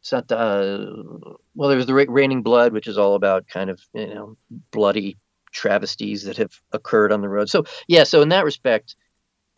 [0.00, 0.86] it's not uh,
[1.54, 1.68] well.
[1.68, 4.36] There was the Ra- Raining Blood, which is all about kind of you know
[4.70, 5.18] bloody
[5.52, 7.50] travesties that have occurred on the road.
[7.50, 8.96] So yeah, so in that respect,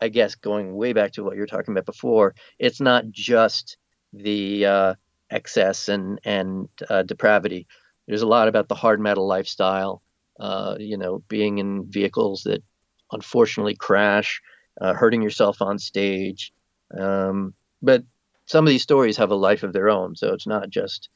[0.01, 3.77] I guess going way back to what you were talking about before, it's not just
[4.13, 4.95] the uh,
[5.31, 7.67] excess and and uh, depravity.
[8.07, 10.01] There's a lot about the hard metal lifestyle.
[10.39, 12.63] Uh, you know, being in vehicles that
[13.11, 14.41] unfortunately crash,
[14.79, 16.51] uh, hurting yourself on stage.
[16.97, 18.03] Um, but
[18.45, 21.09] some of these stories have a life of their own, so it's not just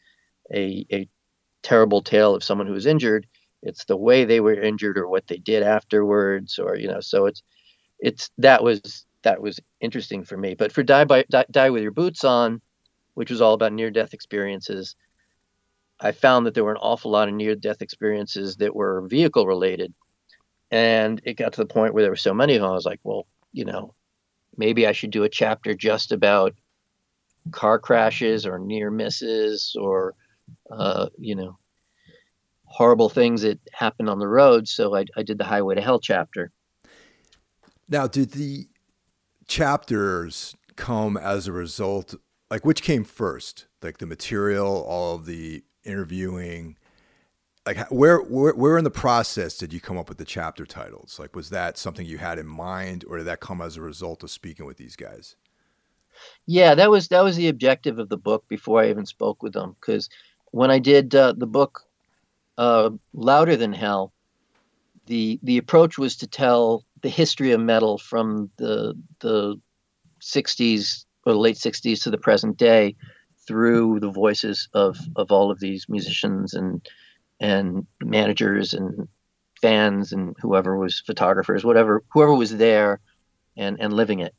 [0.54, 1.08] a a
[1.64, 3.28] terrible tale of someone who was injured.
[3.64, 7.02] It's the way they were injured or what they did afterwards, or you know.
[7.02, 7.42] So it's
[8.00, 10.54] it's that was that was interesting for me.
[10.54, 12.62] But for die by die, die with your boots on,
[13.16, 14.96] which was all about near death experiences,
[16.00, 19.48] I found that there were an awful lot of near death experiences that were vehicle
[19.48, 19.94] related,
[20.70, 22.70] and it got to the point where there were so many of them.
[22.70, 23.96] I was like, well, you know,
[24.58, 26.54] maybe I should do a chapter just about
[27.52, 30.16] car crashes or near misses or
[30.72, 31.58] uh, you know
[32.66, 34.68] horrible things that happen on the road.
[34.68, 36.52] So I, I did the Highway to Hell chapter.
[37.88, 38.68] Now, did the
[39.48, 42.16] chapters come as a result?
[42.56, 43.66] Like, which came first?
[43.82, 46.78] Like the material, all of the interviewing.
[47.66, 51.20] Like, where, where, where in the process did you come up with the chapter titles?
[51.20, 54.24] Like, was that something you had in mind, or did that come as a result
[54.24, 55.36] of speaking with these guys?
[56.46, 59.52] Yeah, that was that was the objective of the book before I even spoke with
[59.52, 59.76] them.
[59.78, 60.08] Because
[60.52, 61.82] when I did uh, the book
[62.58, 64.14] uh, Louder Than Hell,
[65.08, 69.60] the the approach was to tell the history of metal from the the
[70.22, 72.96] 60s or the late 60s to the present day
[73.48, 76.88] through the voices of of all of these musicians and
[77.40, 79.08] and managers and
[79.62, 83.00] fans and whoever was photographers, whatever, whoever was there
[83.58, 84.34] and, and living it.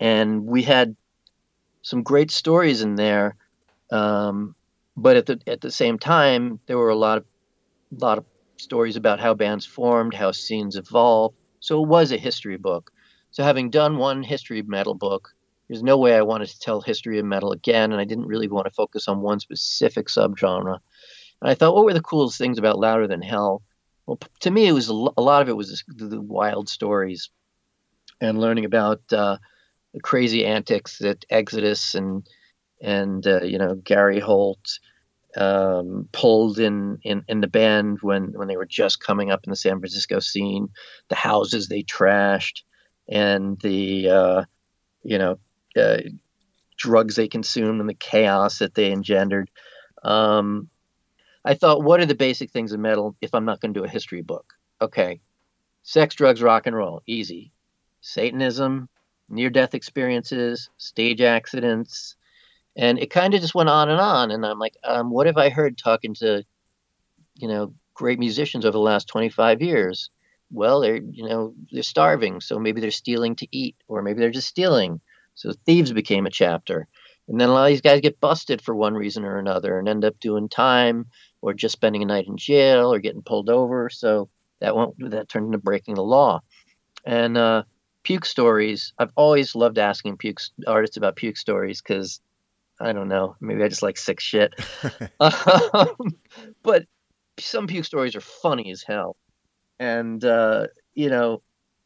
[0.00, 0.96] And we had
[1.82, 3.36] some great stories in there.
[3.90, 4.54] Um,
[4.96, 7.24] but at the, at the same time, there were a lot of,
[7.98, 8.24] lot of
[8.56, 11.36] stories about how bands formed, how scenes evolved.
[11.60, 12.90] So it was a history book.
[13.30, 15.30] So having done one history metal book,
[15.74, 18.46] there's no way I wanted to tell history of metal again, and I didn't really
[18.46, 20.78] want to focus on one specific subgenre.
[21.42, 23.60] And I thought, what were the coolest things about Louder Than Hell?
[24.06, 27.28] Well, to me, it was a lot of it was the wild stories
[28.20, 29.38] and learning about uh,
[29.92, 32.24] the crazy antics that Exodus and
[32.80, 34.78] and uh, you know Gary Holt
[35.36, 39.50] um, pulled in, in in the band when when they were just coming up in
[39.50, 40.68] the San Francisco scene,
[41.08, 42.62] the houses they trashed,
[43.08, 44.44] and the uh,
[45.02, 45.36] you know
[45.76, 45.98] uh,
[46.76, 49.50] drugs they consumed and the chaos that they engendered.
[50.02, 50.68] Um,
[51.44, 53.84] I thought, what are the basic things of metal if I'm not going to do
[53.84, 54.54] a history book?
[54.80, 55.20] Okay,
[55.82, 57.52] sex, drugs, rock and roll, easy.
[58.00, 58.88] Satanism,
[59.28, 62.16] near death experiences, stage accidents.
[62.76, 64.30] And it kind of just went on and on.
[64.30, 66.44] And I'm like, um, what have I heard talking to,
[67.36, 70.10] you know, great musicians over the last 25 years?
[70.50, 72.40] Well, they're, you know, they're starving.
[72.40, 75.00] So maybe they're stealing to eat, or maybe they're just stealing.
[75.34, 76.86] So thieves became a chapter.
[77.28, 79.88] And then a lot of these guys get busted for one reason or another and
[79.88, 81.06] end up doing time
[81.40, 83.88] or just spending a night in jail or getting pulled over.
[83.88, 84.28] So
[84.60, 86.40] that won't that turned into breaking the law.
[87.04, 87.64] And uh,
[88.02, 88.92] puke stories.
[88.98, 92.20] I've always loved asking puke artists about puke stories because
[92.80, 94.54] I don't know, maybe I just like sick shit.
[95.20, 95.96] um,
[96.62, 96.84] but
[97.38, 99.16] some puke stories are funny as hell,
[99.78, 101.42] and uh, you know,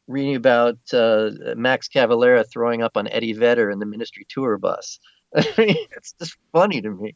[0.09, 4.99] reading about uh, Max Cavalera throwing up on Eddie Vedder in the Ministry tour bus.
[5.35, 7.15] I mean, it's just funny to me.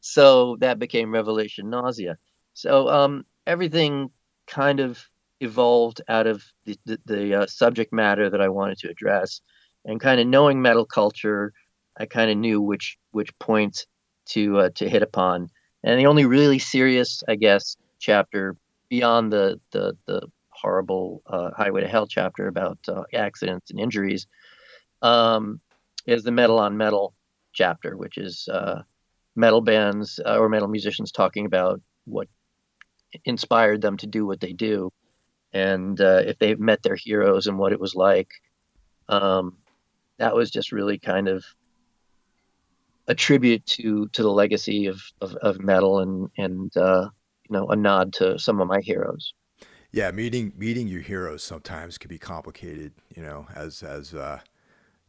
[0.00, 2.18] So that became Revelation Nausea.
[2.54, 4.10] So um, everything
[4.48, 5.08] kind of
[5.40, 9.40] evolved out of the, the, the uh, subject matter that I wanted to address,
[9.84, 11.52] and kind of knowing metal culture,
[11.96, 13.86] I kind of knew which which points
[14.30, 15.48] to uh, to hit upon.
[15.84, 18.56] And the only really serious, I guess, chapter
[18.88, 20.28] beyond the the, the
[20.62, 24.26] horrible uh, Highway to Hell chapter about uh, accidents and injuries
[25.02, 25.60] um,
[26.06, 27.14] is the Metal on Metal
[27.52, 28.82] chapter, which is uh,
[29.36, 32.28] metal bands uh, or metal musicians talking about what
[33.24, 34.90] inspired them to do what they do
[35.52, 38.30] and uh, if they've met their heroes and what it was like.
[39.08, 39.58] Um,
[40.18, 41.44] that was just really kind of
[43.08, 47.08] a tribute to to the legacy of of, of metal and and uh,
[47.48, 49.34] you know a nod to some of my heroes.
[49.92, 52.92] Yeah, meeting meeting your heroes sometimes can be complicated.
[53.14, 54.40] You know, as as uh,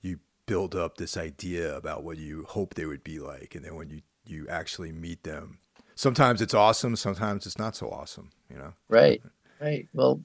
[0.02, 3.76] you build up this idea about what you hope they would be like, and then
[3.76, 5.60] when you you actually meet them,
[5.96, 8.32] sometimes it's awesome, sometimes it's not so awesome.
[8.50, 9.22] You know, right.
[9.62, 9.88] Right.
[9.94, 10.20] Well,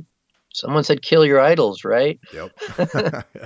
[0.53, 2.18] someone said kill your idols, right?
[2.35, 2.51] Yep.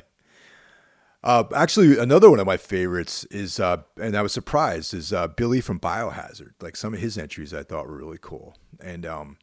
[1.22, 5.28] uh, actually, another one of my favorites is, uh, and I was surprised, is uh,
[5.28, 6.52] Billy from Biohazard.
[6.62, 9.36] Like some of his entries, I thought were really cool, and um,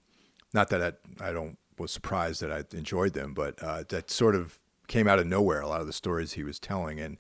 [0.53, 4.35] not that I, I don't was surprised that I enjoyed them, but uh, that sort
[4.35, 5.61] of came out of nowhere.
[5.61, 7.17] A lot of the stories he was telling, and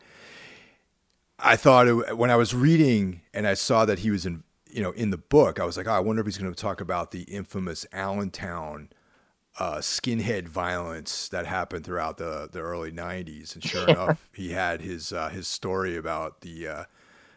[1.39, 4.81] I thought it, when I was reading and I saw that he was in, you
[4.81, 6.81] know, in the book, I was like, oh, I wonder if he's going to talk
[6.81, 8.89] about the infamous Allentown
[9.57, 13.55] uh, skinhead violence that happened throughout the, the early 90s.
[13.55, 16.83] And sure enough, he had his uh, his story about the uh,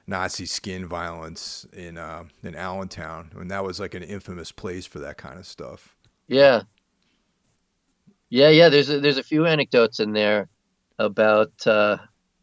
[0.06, 4.98] Nazi skin violence in uh, in Allentown, and that was like an infamous place for
[4.98, 5.96] that kind of stuff.
[6.26, 6.62] Yeah,
[8.32, 8.70] yeah, yeah.
[8.70, 10.48] There's a, there's a few anecdotes in there
[10.98, 11.98] about uh,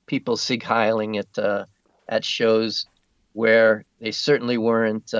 [0.05, 1.65] people sig heiling at uh,
[2.07, 2.85] at shows
[3.33, 5.11] where they certainly weren't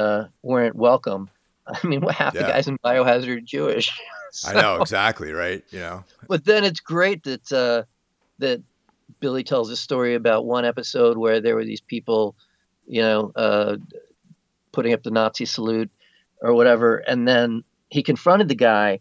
[0.44, 1.32] weren't welcome.
[1.68, 2.44] I mean, half yeah.
[2.44, 4.00] the guys in Biohazard are Jewish.
[4.32, 5.64] so, I know exactly right.
[5.72, 7.84] You know, but then it's great that uh,
[8.38, 8.62] that
[9.20, 12.36] Billy tells a story about one episode where there were these people,
[12.86, 13.78] you know, uh,
[14.72, 15.90] putting up the Nazi salute
[16.42, 19.00] or whatever, and then he confronted the guy,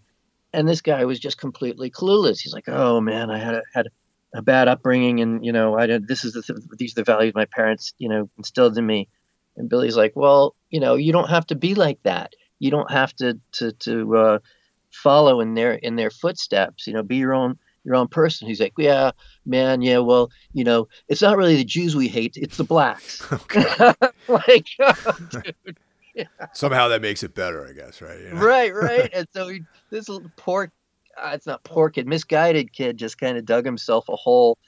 [0.53, 2.41] and this guy was just completely clueless.
[2.41, 3.89] He's like, "Oh man, I had a, had
[4.35, 7.35] a bad upbringing, and you know, I did, this is the these are the values
[7.35, 9.09] my parents, you know, instilled in me."
[9.57, 12.35] And Billy's like, "Well, you know, you don't have to be like that.
[12.59, 14.39] You don't have to to to uh,
[14.91, 16.87] follow in their in their footsteps.
[16.87, 18.47] You know, be your own your own person.
[18.49, 19.13] He's like, yeah,
[19.47, 23.27] man, yeah, well, you know, it's not really the Jews we hate; it's the blacks.
[24.29, 25.77] like, oh, dude.
[26.19, 26.47] Yeah.
[26.53, 28.19] Somehow that makes it better, I guess, right?
[28.19, 28.41] You know?
[28.41, 29.09] Right, right.
[29.15, 29.61] and so he,
[29.91, 30.73] this poor,
[31.17, 34.59] uh, it's not poor kid, misguided kid, just kind of dug himself a hole,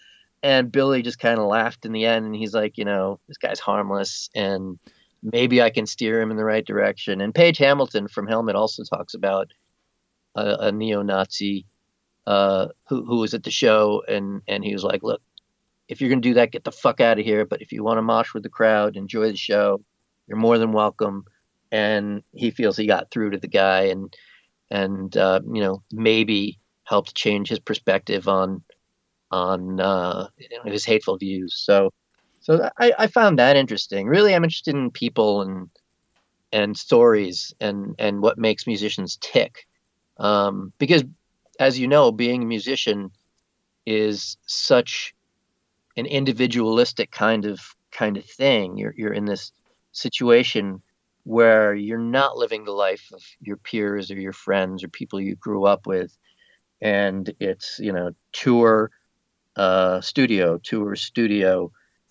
[0.42, 3.36] and Billy just kind of laughed in the end, and he's like, you know, this
[3.36, 4.78] guy's harmless, and
[5.22, 7.20] maybe I can steer him in the right direction.
[7.20, 9.48] And Page Hamilton from Helmet also talks about
[10.34, 11.66] a, a neo-Nazi
[12.26, 15.20] uh, who who was at the show, and and he was like, "Look,
[15.88, 17.44] if you're gonna do that, get the fuck out of here.
[17.44, 19.82] But if you want to mosh with the crowd, enjoy the show,
[20.26, 21.24] you're more than welcome."
[21.72, 24.14] And he feels he got through to the guy, and
[24.70, 28.62] and uh, you know maybe helped change his perspective on
[29.30, 30.28] on uh,
[30.64, 31.54] his hateful views.
[31.54, 31.92] So
[32.40, 34.06] so I, I found that interesting.
[34.06, 35.70] Really, I'm interested in people and
[36.52, 39.66] and stories and and what makes musicians tick.
[40.16, 41.04] Um, because,
[41.58, 43.10] as you know, being a musician
[43.86, 45.14] is such
[45.96, 47.60] an individualistic kind of
[47.92, 48.76] kind of thing.
[48.76, 49.52] You're you're in this
[49.92, 50.82] situation
[51.30, 55.36] where you're not living the life of your peers or your friends or people you
[55.36, 56.16] grew up with,
[56.80, 58.90] and it's you know tour,
[59.54, 61.70] uh, studio, tour, studio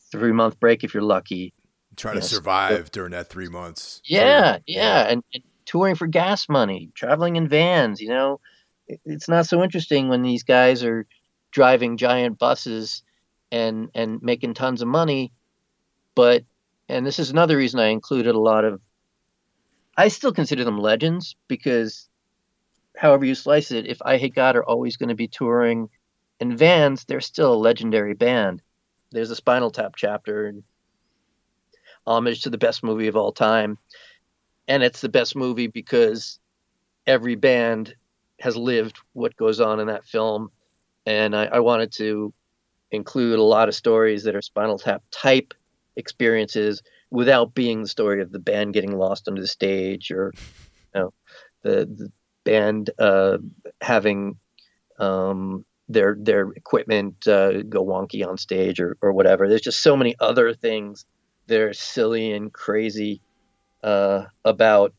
[0.10, 1.54] three month break if you're lucky.
[1.98, 4.02] Try to survive during that three months.
[4.06, 8.00] Yeah, yeah, and, and, touring for gas money, traveling in vans.
[8.00, 8.40] You know,
[8.88, 11.06] it's not so interesting when these guys are
[11.52, 13.04] driving giant buses
[13.52, 15.34] and and making tons of money.
[16.16, 16.46] But
[16.88, 18.80] and this is another reason I included a lot of.
[20.00, 22.08] I still consider them legends because,
[22.96, 25.90] however you slice it, if I Hate God are always going to be touring
[26.40, 28.62] in vans, they're still a legendary band.
[29.12, 30.64] There's a Spinal Tap chapter and
[32.08, 33.78] homage to the best movie of all time,
[34.70, 36.40] and it's the best movie because
[37.06, 37.94] every band
[38.40, 40.50] has lived what goes on in that film,
[41.06, 42.34] and I, I wanted to
[42.90, 45.54] include a lot of stories that are Spinal Tap type
[45.98, 50.34] experiences without being the story of the band getting lost under the stage or
[50.94, 51.14] you know
[51.64, 52.12] the, the
[52.44, 53.38] band uh,
[53.82, 54.38] having
[55.00, 59.48] um, their their equipment uh, go wonky on stage or, or whatever.
[59.48, 61.06] There's just so many other things
[61.48, 63.22] that are silly and crazy
[63.84, 64.94] uh, about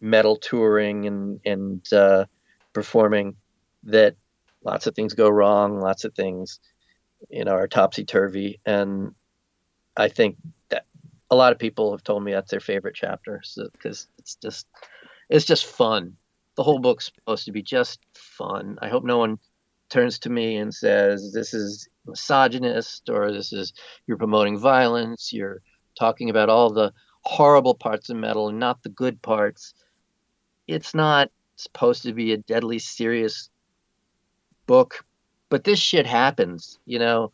[0.00, 2.26] metal touring and and uh,
[2.72, 3.36] performing
[3.84, 4.16] that
[4.64, 6.60] lots of things go wrong, lots of things
[7.30, 9.14] you know are topsy turvy, and
[9.96, 10.36] I think
[11.30, 14.66] a lot of people have told me that's their favorite chapter because so, it's just
[15.28, 16.16] it's just fun.
[16.56, 18.78] The whole book's supposed to be just fun.
[18.80, 19.38] I hope no one
[19.88, 23.72] turns to me and says, This is misogynist, or this is
[24.06, 25.62] you're promoting violence, you're
[25.98, 29.74] talking about all the horrible parts of metal and not the good parts.
[30.68, 33.50] It's not supposed to be a deadly serious
[34.66, 35.04] book,
[35.48, 37.32] but this shit happens, you know.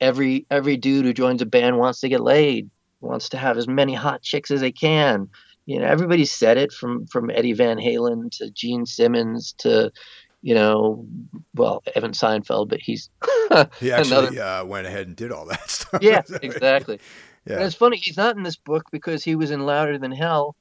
[0.00, 2.70] Every every dude who joins a band wants to get laid,
[3.00, 5.28] wants to have as many hot chicks as they can.
[5.66, 9.92] You know, everybody said it from from Eddie Van Halen to Gene Simmons to
[10.42, 11.06] you know,
[11.54, 13.10] well, Evan Seinfeld, but he's
[13.78, 14.42] he actually another...
[14.42, 16.02] uh, went ahead and did all that stuff.
[16.02, 16.98] Yeah, exactly.
[17.46, 17.56] yeah.
[17.56, 20.56] And it's funny he's not in this book because he was in Louder Than Hell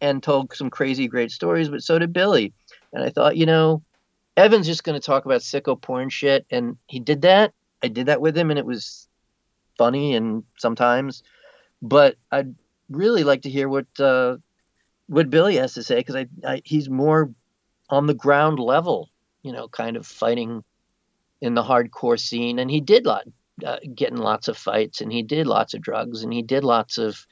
[0.00, 2.52] and told some crazy great stories, but so did Billy.
[2.92, 3.82] And I thought, you know,
[4.36, 7.52] Evan's just going to talk about sicko porn shit, and he did that.
[7.82, 9.08] I did that with him, and it was
[9.76, 11.22] funny and sometimes,
[11.84, 12.54] but I'd
[12.90, 14.38] really like to hear what uh,
[15.06, 17.30] what Billy has to say because I, I he's more
[17.88, 19.10] on the ground level
[19.44, 20.64] you know, kind of fighting
[21.40, 22.58] in the hardcore scene.
[22.58, 23.24] And he did lot,
[23.64, 26.98] uh, getting lots of fights, and he did lots of drugs, and he did lots
[26.98, 27.24] of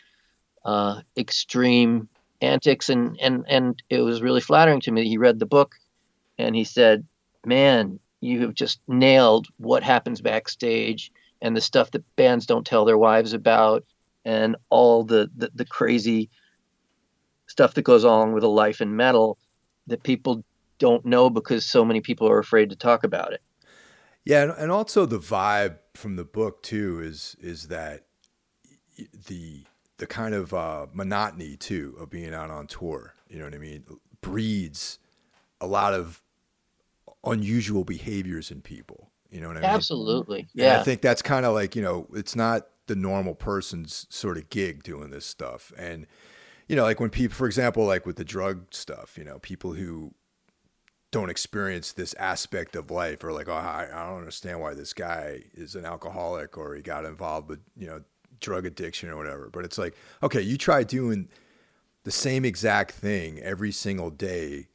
[0.64, 2.08] uh, extreme
[2.40, 2.90] antics.
[2.90, 5.08] And and and it was really flattering to me.
[5.08, 5.74] He read the book,
[6.38, 7.04] and he said,
[7.44, 12.84] "Man, you have just nailed what happens backstage." And the stuff that bands don't tell
[12.84, 13.84] their wives about,
[14.24, 16.30] and all the, the, the crazy
[17.46, 19.38] stuff that goes on with a life in metal
[19.86, 20.44] that people
[20.78, 23.42] don't know because so many people are afraid to talk about it.
[24.24, 28.04] Yeah, and also the vibe from the book too is is that
[29.26, 29.64] the
[29.98, 33.14] the kind of uh, monotony too of being out on tour.
[33.28, 33.84] You know what I mean?
[34.20, 34.98] Breeds
[35.60, 36.22] a lot of
[37.24, 39.10] unusual behaviors in people.
[39.30, 39.70] You know what I mean?
[39.70, 40.48] Absolutely.
[40.54, 40.72] Yeah.
[40.72, 44.36] And I think that's kind of like you know it's not the normal person's sort
[44.36, 45.72] of gig doing this stuff.
[45.78, 46.06] And
[46.68, 49.72] you know like when people for example like with the drug stuff you know people
[49.72, 50.14] who
[51.10, 54.92] don't experience this aspect of life or like oh I, I don't understand why this
[54.92, 58.02] guy is an alcoholic or he got involved with you know
[58.40, 59.48] drug addiction or whatever.
[59.50, 61.28] But it's like okay you try doing
[62.04, 64.68] the same exact thing every single day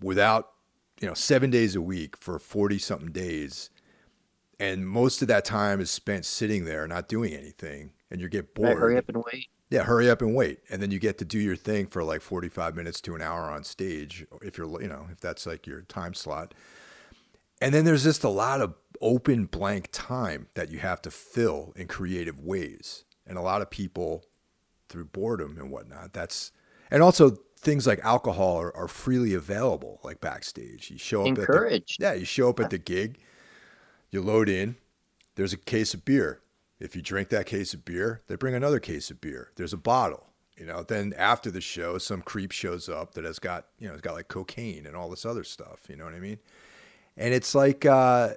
[0.00, 0.52] without
[1.00, 3.70] you know 7 days a week for 40 something days
[4.58, 8.54] and most of that time is spent sitting there not doing anything and you get
[8.54, 10.60] bored right, hurry up and wait yeah, hurry up and wait.
[10.70, 13.50] And then you get to do your thing for like 45 minutes to an hour
[13.50, 16.54] on stage if you're, you know, if that's like your time slot.
[17.60, 21.72] And then there's just a lot of open blank time that you have to fill
[21.74, 23.04] in creative ways.
[23.26, 24.24] And a lot of people
[24.88, 26.12] through boredom and whatnot.
[26.12, 26.52] That's
[26.90, 30.92] and also things like alcohol are, are freely available, like backstage.
[30.92, 32.00] You show up encouraged.
[32.00, 33.18] At the, yeah, you show up at the gig,
[34.16, 34.76] you load in.
[35.36, 36.40] There's a case of beer.
[36.80, 39.52] If you drink that case of beer, they bring another case of beer.
[39.56, 40.26] There's a bottle.
[40.56, 43.92] You know, then after the show, some creep shows up that has got you know
[43.92, 45.82] has got like cocaine and all this other stuff.
[45.88, 46.38] You know what I mean?
[47.16, 48.30] And it's like uh,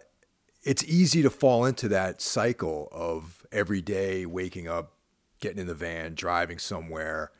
[0.64, 4.92] it's easy to fall into that cycle of every day waking up,
[5.40, 7.32] getting in the van, driving somewhere,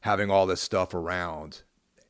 [0.00, 1.62] having all this stuff around,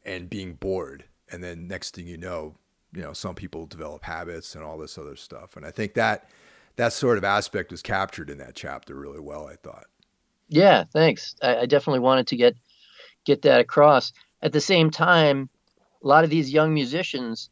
[0.05, 1.05] and being bored.
[1.31, 2.55] And then next thing you know,
[2.97, 5.55] you know, some people develop habits and all this other stuff.
[5.55, 6.31] And I think that
[6.77, 9.47] that sort of aspect was captured in that chapter really well.
[9.47, 9.85] I thought.
[10.49, 11.37] Yeah, thanks.
[11.43, 12.57] I, I definitely wanted to get
[13.27, 14.13] get that across.
[14.41, 15.51] At the same time,
[16.03, 17.51] a lot of these young musicians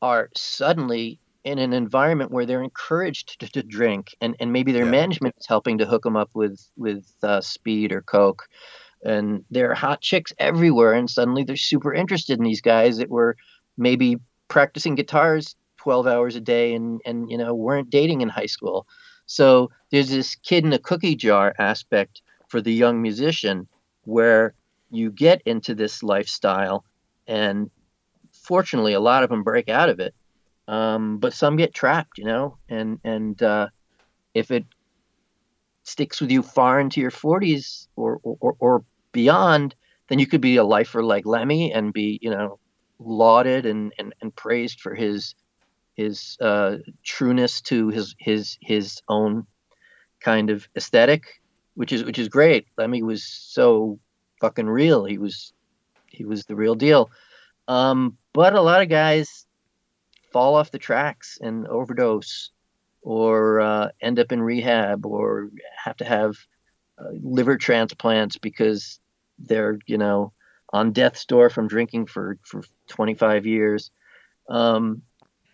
[0.00, 4.84] are suddenly in an environment where they're encouraged to, to drink, and, and maybe their
[4.84, 4.90] yeah.
[4.90, 8.48] management is helping to hook them up with with uh, speed or coke,
[9.04, 13.10] and there are hot chicks everywhere, and suddenly they're super interested in these guys that
[13.10, 13.36] were
[13.76, 14.16] maybe
[14.48, 18.86] practicing guitars 12 hours a day and and you know weren't dating in high school.
[19.26, 23.68] So there's this kid in a cookie jar aspect for the young musician
[24.04, 24.54] where
[24.90, 26.84] you get into this lifestyle
[27.26, 27.70] and
[28.32, 30.14] fortunately a lot of them break out of it.
[30.68, 33.68] Um, but some get trapped you know and and uh,
[34.34, 34.64] if it
[35.84, 39.76] sticks with you far into your 40s or, or, or beyond
[40.08, 42.58] then you could be a lifer like lemmy and be you know
[42.98, 45.34] lauded and, and, and praised for his
[45.94, 49.46] his uh, trueness to his his his own
[50.20, 51.24] kind of aesthetic,
[51.74, 52.66] which is which is great.
[52.76, 53.98] Lemmy was so
[54.40, 55.04] fucking real.
[55.04, 55.52] He was
[56.06, 57.10] he was the real deal.
[57.68, 59.46] Um, but a lot of guys
[60.32, 62.50] fall off the tracks and overdose,
[63.02, 65.50] or uh, end up in rehab, or
[65.82, 66.36] have to have
[66.98, 69.00] uh, liver transplants because
[69.38, 70.32] they're you know
[70.72, 73.90] on death's door from drinking for for 25 years.
[74.48, 75.02] Um,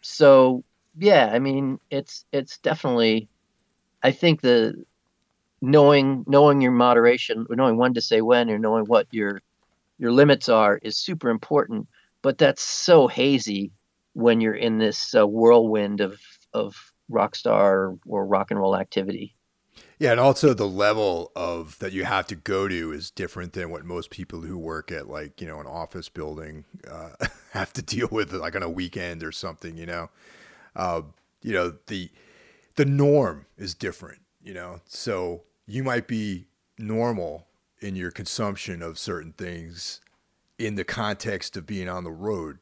[0.01, 0.65] so
[0.97, 3.29] yeah, I mean, it's it's definitely.
[4.03, 4.85] I think the
[5.61, 9.41] knowing knowing your moderation, or knowing when to say when, or knowing what your
[9.99, 11.87] your limits are is super important.
[12.23, 13.73] But that's so hazy
[14.15, 16.21] when you're in this uh, whirlwind of
[16.53, 19.37] of rock star or rock and roll activity.
[20.03, 23.71] Yeah, and also the level of that you have to go to is different than
[23.71, 27.11] what most people who work at like you know an office building uh,
[27.53, 29.77] have to deal with, like on a weekend or something.
[29.77, 30.11] You know,
[30.75, 31.03] uh,
[31.41, 32.11] you know the
[32.75, 34.23] the norm is different.
[34.43, 36.47] You know, so you might be
[36.77, 37.47] normal
[37.81, 40.01] in your consumption of certain things
[40.59, 42.59] in the context of being on the road,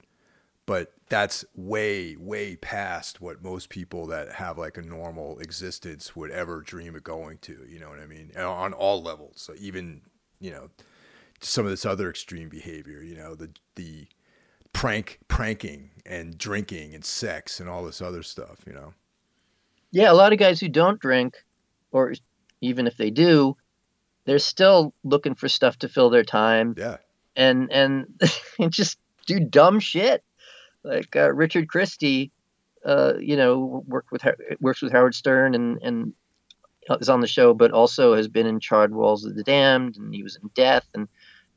[0.66, 6.31] but that's way way past what most people that have like a normal existence would
[6.31, 8.31] ever dream of going to you know what i mean?
[8.37, 9.35] On all levels.
[9.43, 10.03] So even
[10.41, 10.71] you know
[11.41, 14.07] some of this other extreme behavior you know the the
[14.73, 18.95] prank pranking and drinking and sex and all this other stuff you know?
[19.91, 21.35] Yeah a lot of guys who don't drink
[21.91, 22.15] or
[22.61, 23.57] even if they do
[24.25, 26.75] they're still looking for stuff to fill their time.
[26.77, 26.99] Yeah.
[27.35, 28.21] And and
[28.59, 30.23] and just do dumb shit
[30.85, 32.31] like uh, Richard Christie,
[32.85, 34.24] uh, you know, worked with
[34.61, 36.12] works with Howard Stern and and
[37.01, 40.14] is on the show, but also has been in Charred Walls of the Damned, and
[40.14, 41.09] he was in Death and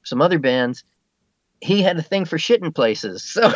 [0.03, 0.83] some other bands.
[1.61, 3.51] He had a thing for shitting places, so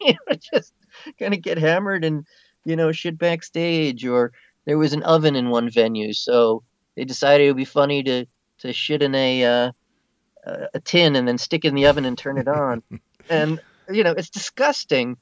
[0.00, 0.72] you know, just
[1.18, 2.26] kind of get hammered and
[2.64, 4.04] you know shit backstage.
[4.04, 4.32] Or
[4.64, 6.62] there was an oven in one venue, so
[6.96, 8.26] they decided it would be funny to
[8.58, 9.72] to shit in a uh,
[10.46, 12.82] a tin and then stick it in the oven and turn it on.
[13.28, 13.60] and
[13.90, 15.16] you know, it's disgusting,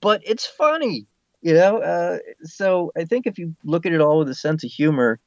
[0.00, 1.06] but it's funny.
[1.40, 4.64] You know, uh, so I think if you look at it all with a sense
[4.64, 5.20] of humor,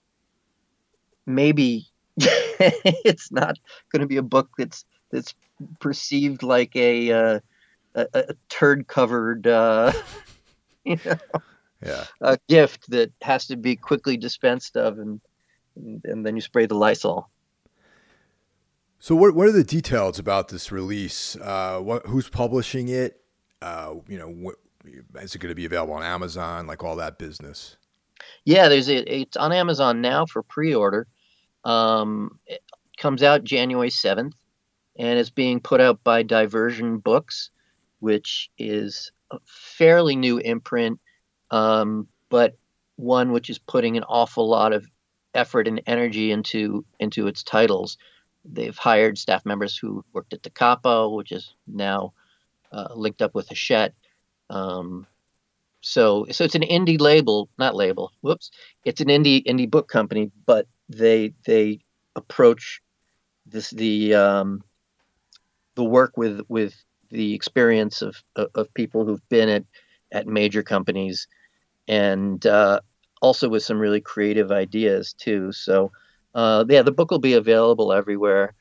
[1.25, 1.87] maybe
[2.17, 3.57] it's not
[3.91, 5.33] going to be a book that's that's
[5.79, 7.39] perceived like a uh,
[7.95, 9.93] a, a turd covered uh,
[10.83, 11.15] you know
[11.81, 12.05] yeah.
[12.19, 15.21] a gift that has to be quickly dispensed of and
[15.75, 17.29] and, and then you spray the Lysol.
[19.01, 21.35] So what what are the details about this release?
[21.35, 23.19] Uh, what who's publishing it?
[23.59, 24.57] Uh, you know, what,
[25.15, 26.67] is it going to be available on Amazon?
[26.67, 27.77] Like all that business?
[28.45, 31.07] Yeah, there's a, it's on Amazon now for pre-order.
[31.65, 32.61] Um, it
[32.97, 34.35] comes out January seventh,
[34.95, 37.49] and it's being put out by Diversion Books,
[38.01, 40.99] which is a fairly new imprint,
[41.49, 42.55] um, but
[42.97, 44.85] one which is putting an awful lot of
[45.33, 47.97] effort and energy into into its titles.
[48.43, 52.13] They've hired staff members who worked at Da Capo, which is now
[52.71, 53.93] uh, linked up with Hachette.
[54.49, 55.05] Um,
[55.81, 58.11] so, so it's an indie label, not label.
[58.21, 58.51] Whoops,
[58.85, 61.79] it's an indie indie book company, but they they
[62.15, 62.81] approach
[63.45, 64.63] this the um,
[65.75, 66.75] the work with with
[67.09, 69.63] the experience of of people who've been at
[70.11, 71.27] at major companies,
[71.87, 72.79] and uh,
[73.21, 75.51] also with some really creative ideas too.
[75.51, 75.91] So
[76.33, 78.53] uh, yeah, the book will be available everywhere.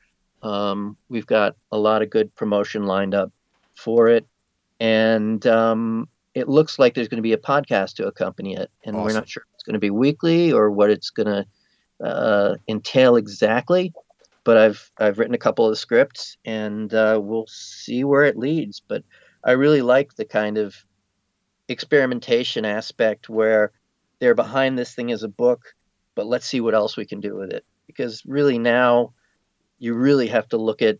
[0.43, 3.31] Um, we've got a lot of good promotion lined up
[3.75, 4.25] for it,
[4.79, 8.95] and um, it looks like there's going to be a podcast to accompany it, and
[8.95, 9.05] awesome.
[9.05, 12.55] we're not sure if it's going to be weekly or what it's going to uh,
[12.67, 13.93] entail exactly.
[14.43, 18.79] But I've I've written a couple of scripts, and uh, we'll see where it leads.
[18.79, 19.03] But
[19.43, 20.75] I really like the kind of
[21.67, 23.71] experimentation aspect where
[24.19, 25.75] they're behind this thing as a book,
[26.21, 27.65] but let's see what else we can do with it.
[27.87, 29.11] Because really now,
[29.79, 30.99] you really have to look at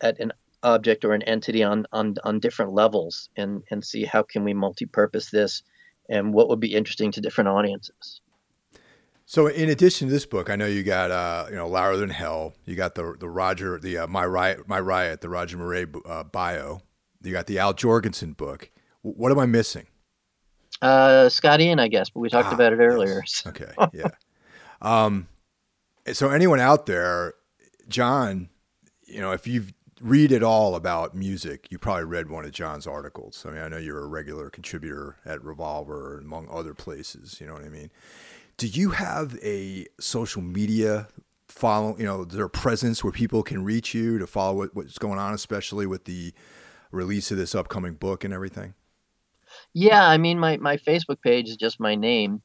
[0.00, 0.32] at an
[0.62, 4.54] object or an entity on on on different levels and and see how can we
[4.54, 5.62] multi-purpose this
[6.08, 8.22] and what would be interesting to different audiences.
[9.26, 12.08] So, in addition to this book, I know you got uh, you know louder than
[12.08, 12.54] hell.
[12.64, 16.24] You got the the Roger the uh, my riot my riot the Roger Miret uh,
[16.24, 16.80] bio.
[17.22, 18.70] You got the Al Jourgensen book.
[19.02, 19.88] What am I missing?
[20.80, 23.22] Uh, Scott Ian, I guess, but we talked ah, about it earlier.
[23.26, 23.42] Yes.
[23.46, 24.08] Okay, yeah.
[24.80, 25.28] um,
[26.12, 27.34] so anyone out there,
[27.88, 28.48] John,
[29.04, 32.86] you know, if you've read at all about music, you probably read one of John's
[32.86, 33.44] articles.
[33.46, 37.40] I mean, I know you're a regular contributor at Revolver, and among other places.
[37.40, 37.90] You know what I mean?
[38.58, 41.08] do you have a social media
[41.46, 45.18] follow you know their presence where people can reach you to follow what, what's going
[45.18, 46.34] on especially with the
[46.90, 48.74] release of this upcoming book and everything
[49.74, 52.42] yeah i mean my, my facebook page is just my name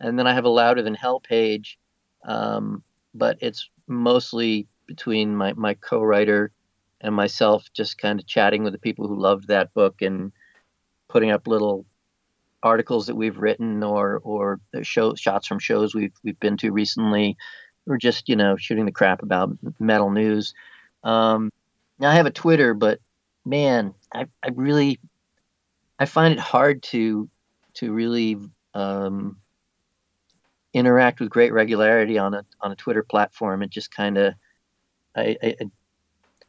[0.00, 1.78] and then i have a louder than hell page
[2.26, 2.82] um,
[3.14, 6.52] but it's mostly between my, my co-writer
[7.00, 10.32] and myself just kind of chatting with the people who loved that book and
[11.08, 11.84] putting up little
[12.62, 17.36] articles that we've written or or show shots from shows we've we've been to recently,
[17.86, 20.54] or just you know shooting the crap about metal news.
[21.04, 21.52] Um,
[21.98, 23.00] now I have a Twitter, but
[23.44, 24.98] man, I I really
[25.98, 27.28] I find it hard to
[27.74, 28.36] to really
[28.74, 29.38] um,
[30.72, 33.62] interact with great regularity on a on a Twitter platform.
[33.62, 34.34] It just kind of
[35.16, 35.70] I, I, it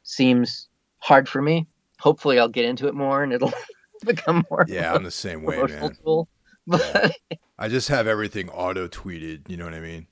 [0.03, 0.67] seems
[0.99, 1.67] hard for me.
[1.99, 3.53] Hopefully, I'll get into it more and it'll
[4.05, 4.65] become more.
[4.67, 5.95] Yeah, I'm the same way, man.
[6.03, 6.27] Tool.
[6.67, 7.37] But yeah.
[7.59, 9.47] I just have everything auto tweeted.
[9.47, 10.07] You know what I mean?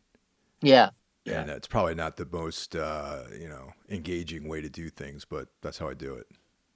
[0.62, 0.92] Yeah.
[1.26, 1.42] Yeah.
[1.42, 5.48] And it's probably not the most, uh, you know, engaging way to do things, but
[5.64, 6.28] that's how I do it.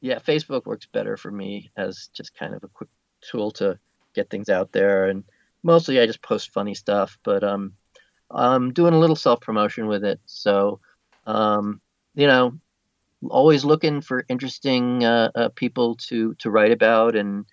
[0.02, 2.90] Yeah, Facebook works better for me as just kind of a quick
[3.22, 3.80] tool to
[4.14, 5.24] get things out there, and
[5.64, 7.18] mostly I just post funny stuff.
[7.24, 7.74] But um,
[8.30, 10.80] I'm doing a little self promotion with it, so
[11.26, 11.82] um,
[12.16, 12.60] you know,
[13.30, 17.46] always looking for interesting uh, uh, people to to write about and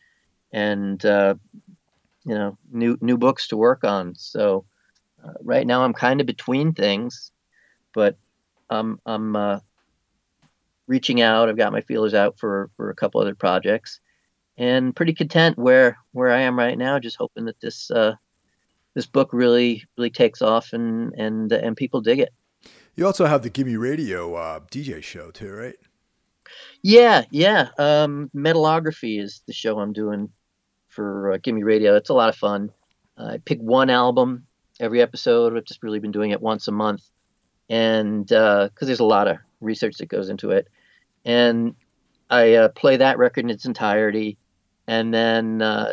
[0.52, 1.34] and uh,
[2.24, 4.14] you know new new books to work on.
[4.16, 4.64] So
[5.24, 7.32] uh, right now I'm kind of between things,
[7.94, 8.16] but
[8.70, 9.60] I'm I'm uh,
[10.86, 11.48] reaching out.
[11.48, 14.00] I've got my feelers out for for a couple other projects,
[14.56, 16.98] and pretty content where where I am right now.
[16.98, 18.14] Just hoping that this uh,
[18.94, 22.32] this book really really takes off and and and people dig it.
[22.96, 25.76] You also have the Gimme Radio uh, DJ show too, right?
[26.82, 27.68] Yeah, yeah.
[27.78, 30.30] Um, Metalography is the show I'm doing
[30.88, 31.96] for uh, Gimme Radio.
[31.96, 32.70] It's a lot of fun.
[33.18, 34.46] Uh, I pick one album
[34.80, 35.56] every episode.
[35.56, 37.02] I've just really been doing it once a month,
[37.68, 40.68] and because uh, there's a lot of research that goes into it,
[41.24, 41.74] and
[42.30, 44.38] I uh, play that record in its entirety,
[44.86, 45.92] and then uh,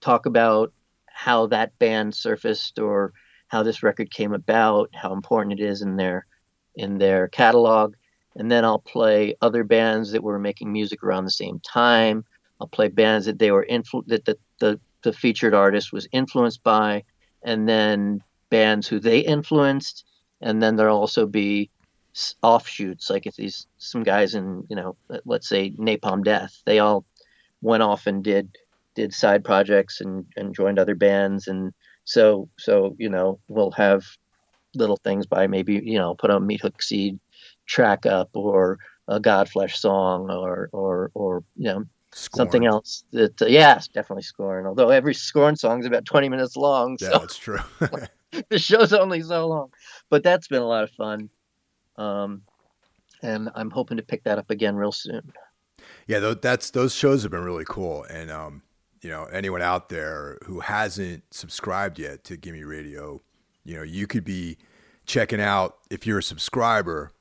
[0.00, 0.72] talk about
[1.06, 3.12] how that band surfaced or
[3.48, 6.26] how this record came about, how important it is in their
[6.74, 7.94] in their catalog,
[8.36, 12.24] and then I'll play other bands that were making music around the same time.
[12.60, 16.62] I'll play bands that they were influ- that the, the the featured artist was influenced
[16.62, 17.04] by,
[17.42, 20.04] and then bands who they influenced,
[20.40, 21.70] and then there'll also be
[22.42, 27.04] offshoots like if these some guys in you know let's say Napalm Death, they all
[27.62, 28.56] went off and did
[28.94, 31.48] did side projects and and joined other bands.
[31.48, 31.72] And
[32.04, 34.04] so so you know we'll have
[34.74, 37.18] little things by maybe you know put a Meathook Seed
[37.66, 42.38] track up or a Godflesh song or or or you know Scorn.
[42.38, 46.56] something else that uh, yeah definitely Scorn although every Scorn song is about 20 minutes
[46.56, 47.60] long yeah so that's true.
[48.50, 49.70] the show's only so long.
[50.10, 51.30] But that's been a lot of fun
[51.98, 52.42] um
[53.22, 55.32] and I'm hoping to pick that up again real soon
[56.06, 58.62] yeah that's those shows have been really cool and um
[59.02, 63.20] you know anyone out there who hasn't subscribed yet to Gimme Radio,
[63.64, 64.56] you know you could be
[65.06, 67.12] checking out if you're a subscriber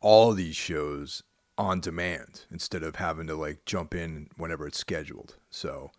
[0.00, 1.22] all these shows
[1.56, 5.36] on demand instead of having to like jump in whenever it's scheduled.
[5.50, 5.92] So,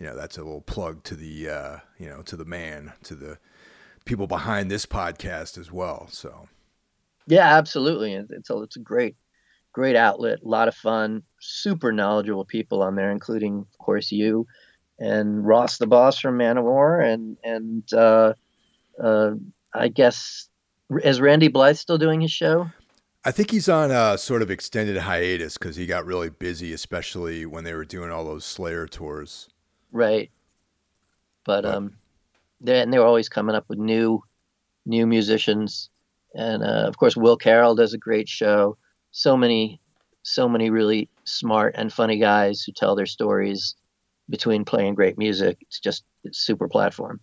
[0.00, 3.14] you know, that's a little plug to the uh, you know, to the man, to
[3.14, 3.38] the
[4.04, 6.08] people behind this podcast as well.
[6.10, 6.48] So
[7.26, 8.14] Yeah, absolutely.
[8.14, 9.16] It's a, it's a great,
[9.72, 10.40] great outlet.
[10.44, 11.22] A lot of fun.
[11.40, 14.46] Super knowledgeable people on there, including, of course, you
[14.98, 18.34] and Ross the Boss from Manowar, and and uh,
[19.02, 19.32] uh,
[19.74, 20.48] I guess
[21.02, 22.68] is Randy Blythe still doing his show?
[23.24, 27.44] I think he's on a sort of extended hiatus because he got really busy, especially
[27.44, 29.48] when they were doing all those Slayer tours.
[29.90, 30.30] Right.
[31.44, 31.96] But, but um,
[32.60, 34.22] they and they were always coming up with new,
[34.84, 35.90] new musicians,
[36.36, 38.76] and uh, of course Will Carroll does a great show.
[39.10, 39.80] So many,
[40.22, 43.74] so many really smart and funny guys who tell their stories
[44.28, 45.58] between playing great music.
[45.62, 47.20] It's just it's super platform.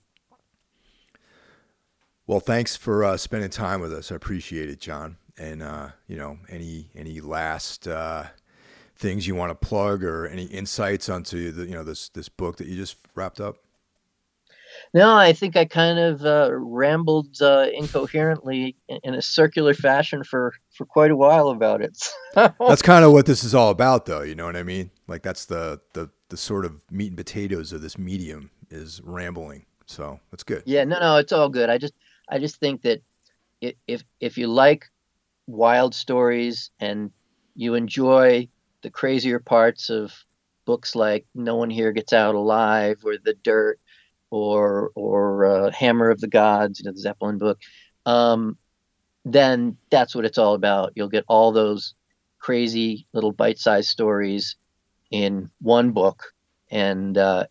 [2.25, 4.11] Well, thanks for uh, spending time with us.
[4.11, 5.17] I appreciate it, John.
[5.37, 8.25] And uh, you know, any any last uh,
[8.95, 12.57] things you want to plug or any insights onto the you know this this book
[12.57, 13.57] that you just wrapped up?
[14.93, 20.53] No, I think I kind of uh, rambled uh, incoherently in a circular fashion for
[20.71, 21.97] for quite a while about it.
[22.35, 24.21] that's kind of what this is all about, though.
[24.21, 24.91] You know what I mean?
[25.07, 29.65] Like that's the the the sort of meat and potatoes of this medium is rambling.
[29.85, 30.63] So that's good.
[30.65, 31.69] Yeah, no, no, it's all good.
[31.69, 31.93] I just
[32.29, 33.01] I just think that
[33.87, 34.89] if if you like
[35.47, 37.11] wild stories and
[37.55, 38.47] you enjoy
[38.81, 40.13] the crazier parts of
[40.65, 43.79] books like No One Here Gets Out Alive or The Dirt
[44.33, 47.59] or or uh, Hammer of the Gods, you know, the Zeppelin book,
[48.07, 48.57] um,
[49.25, 50.91] then that's what it's all about.
[50.95, 51.93] You'll get all those
[52.39, 54.55] crazy little bite-sized stories
[55.11, 56.33] in one book,
[56.71, 57.45] and uh,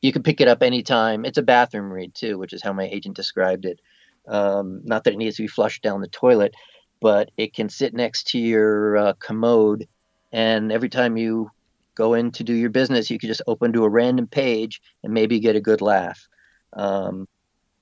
[0.00, 1.26] you can pick it up anytime.
[1.26, 3.78] It's a bathroom read too, which is how my agent described it.
[4.26, 6.54] Um, not that it needs to be flushed down the toilet,
[7.02, 9.86] but it can sit next to your uh, commode,
[10.32, 11.50] and every time you
[11.96, 15.12] go in to do your business, you can just open to a random page and
[15.12, 16.28] maybe get a good laugh.
[16.74, 17.26] Um,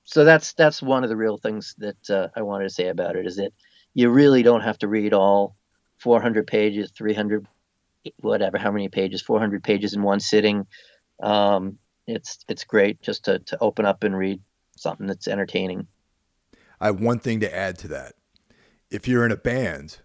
[0.05, 3.15] so that's that's one of the real things that uh, I wanted to say about
[3.15, 3.51] it is that
[3.93, 5.55] you really don't have to read all
[5.97, 7.45] 400 pages, 300,
[8.19, 10.67] whatever, how many pages, 400 pages in one sitting.
[11.21, 14.41] Um, it's it's great just to to open up and read
[14.77, 15.87] something that's entertaining.
[16.79, 18.13] I have one thing to add to that.
[18.91, 19.99] If you're in a band,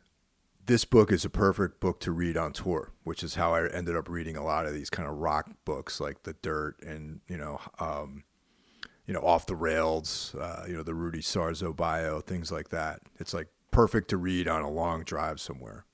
[0.67, 3.97] this book is a perfect book to read on tour, which is how I ended
[3.97, 7.37] up reading a lot of these kind of rock books like The Dirt and, you
[7.37, 8.25] know, um,
[9.07, 13.01] you know, Off the Rails, uh, you know, the Rudy Sarzo bio, things like that.
[13.19, 15.85] It's like perfect to read on a long drive somewhere.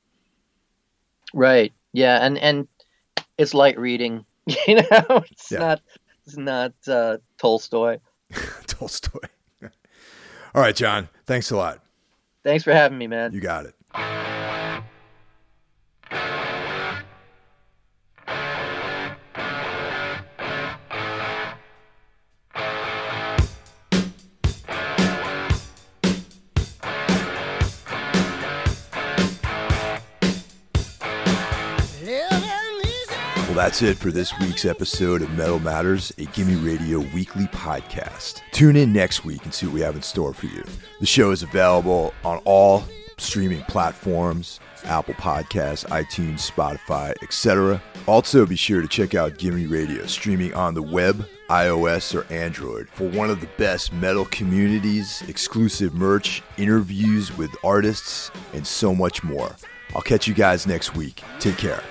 [1.32, 1.72] Right.
[1.92, 2.68] Yeah, and and
[3.38, 4.24] it's light reading.
[4.68, 5.58] You know, it's yeah.
[5.58, 5.80] not
[6.24, 7.98] it's not uh, Tolstoy.
[8.68, 9.18] Tolstoy.
[9.62, 11.08] All right, John.
[11.24, 11.82] Thanks a lot.
[12.44, 13.32] Thanks for having me, man.
[13.32, 13.74] You got it.
[33.66, 38.40] That's it for this week's episode of Metal Matters, a Gimme Radio weekly podcast.
[38.52, 40.62] Tune in next week and see what we have in store for you.
[41.00, 42.84] The show is available on all
[43.18, 47.82] streaming platforms Apple Podcasts, iTunes, Spotify, etc.
[48.06, 52.88] Also, be sure to check out Gimme Radio streaming on the web, iOS, or Android
[52.90, 59.24] for one of the best metal communities, exclusive merch, interviews with artists, and so much
[59.24, 59.56] more.
[59.92, 61.20] I'll catch you guys next week.
[61.40, 61.82] Take care.